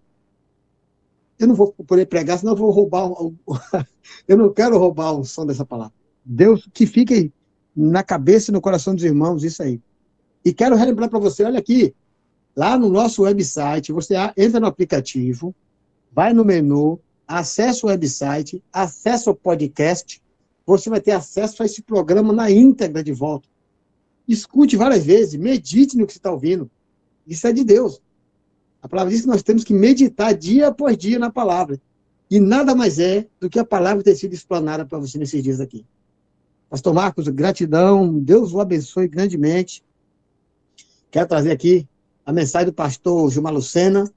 [1.39, 3.09] Eu não vou poder pregar, senão eu vou roubar.
[4.27, 5.93] eu não quero roubar o som dessa palavra.
[6.25, 7.31] Deus, que fique
[7.75, 9.79] na cabeça e no coração dos irmãos, isso aí.
[10.43, 11.93] E quero relembrar para você, olha aqui,
[12.55, 15.53] lá no nosso website, você entra no aplicativo,
[16.11, 20.21] vai no menu, acessa o website, acessa o podcast,
[20.65, 23.47] você vai ter acesso a esse programa na íntegra de volta.
[24.27, 26.69] Escute várias vezes, medite no que você está ouvindo.
[27.27, 28.01] Isso é de Deus.
[28.87, 31.77] A palavra diz que nós temos que meditar dia após dia na palavra.
[32.31, 35.59] E nada mais é do que a palavra ter sido explanada para você nesses dias
[35.59, 35.85] aqui.
[36.69, 39.83] Pastor Marcos, gratidão, Deus o abençoe grandemente.
[41.11, 41.85] Quero trazer aqui
[42.25, 44.09] a mensagem do pastor Gilmar Lucena.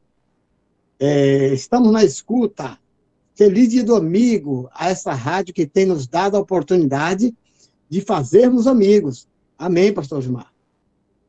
[1.01, 2.79] É, estamos na escuta
[3.35, 7.35] Feliz dia do amigo a essa rádio que tem nos dado a oportunidade
[7.89, 9.27] de fazermos amigos.
[9.59, 10.53] Amém, pastor Gilmar.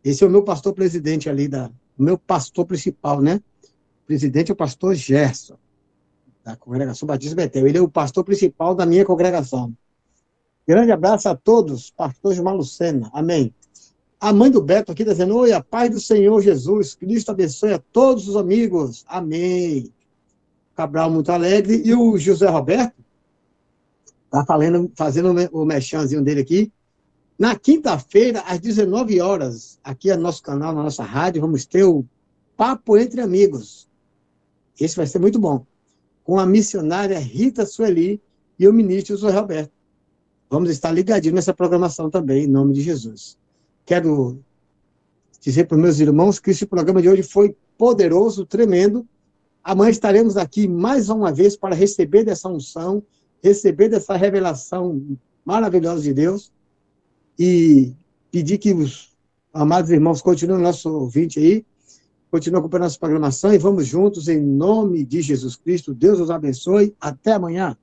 [0.03, 1.71] Esse é o meu pastor presidente ali, da,
[2.01, 3.35] o meu pastor principal, né?
[4.03, 5.55] O presidente é o pastor Gerson,
[6.43, 7.67] da congregação Batista Betel.
[7.67, 9.71] Ele é o pastor principal da minha congregação.
[10.67, 13.11] Grande abraço a todos, pastor Gilmar Lucena.
[13.13, 13.53] Amém.
[14.19, 17.79] A mãe do Beto aqui dizendo, oi, a paz do Senhor Jesus, Cristo abençoe a
[17.79, 19.05] todos os amigos.
[19.07, 19.93] Amém.
[20.75, 22.95] Cabral muito alegre, e o José Roberto
[24.25, 24.43] está
[24.95, 26.71] fazendo, o mexãozinho dele aqui.
[27.41, 32.05] Na quinta-feira, às 19 horas, aqui no nosso canal, na nossa rádio, vamos ter o
[32.55, 33.89] Papo Entre Amigos.
[34.79, 35.65] Esse vai ser muito bom.
[36.23, 38.21] com a missionária Rita Sueli
[38.59, 39.71] e o ministro José Roberto.
[40.51, 43.39] Vamos estar ligadinhos nessa programação também, em nome de Jesus.
[43.87, 44.39] Quero
[45.39, 49.03] dizer para os meus irmãos que esse programa de hoje foi poderoso, tremendo.
[49.63, 53.01] Amanhã estaremos aqui mais uma vez para receber dessa unção,
[53.43, 56.51] receber dessa revelação maravilhosa de Deus
[57.43, 57.91] e
[58.29, 59.09] pedir que os
[59.51, 61.65] amados irmãos continuem nosso ouvinte aí,
[62.29, 65.91] continuem acompanhando nossa programação e vamos juntos em nome de Jesus Cristo.
[65.91, 66.95] Deus os abençoe.
[67.01, 67.75] Até amanhã.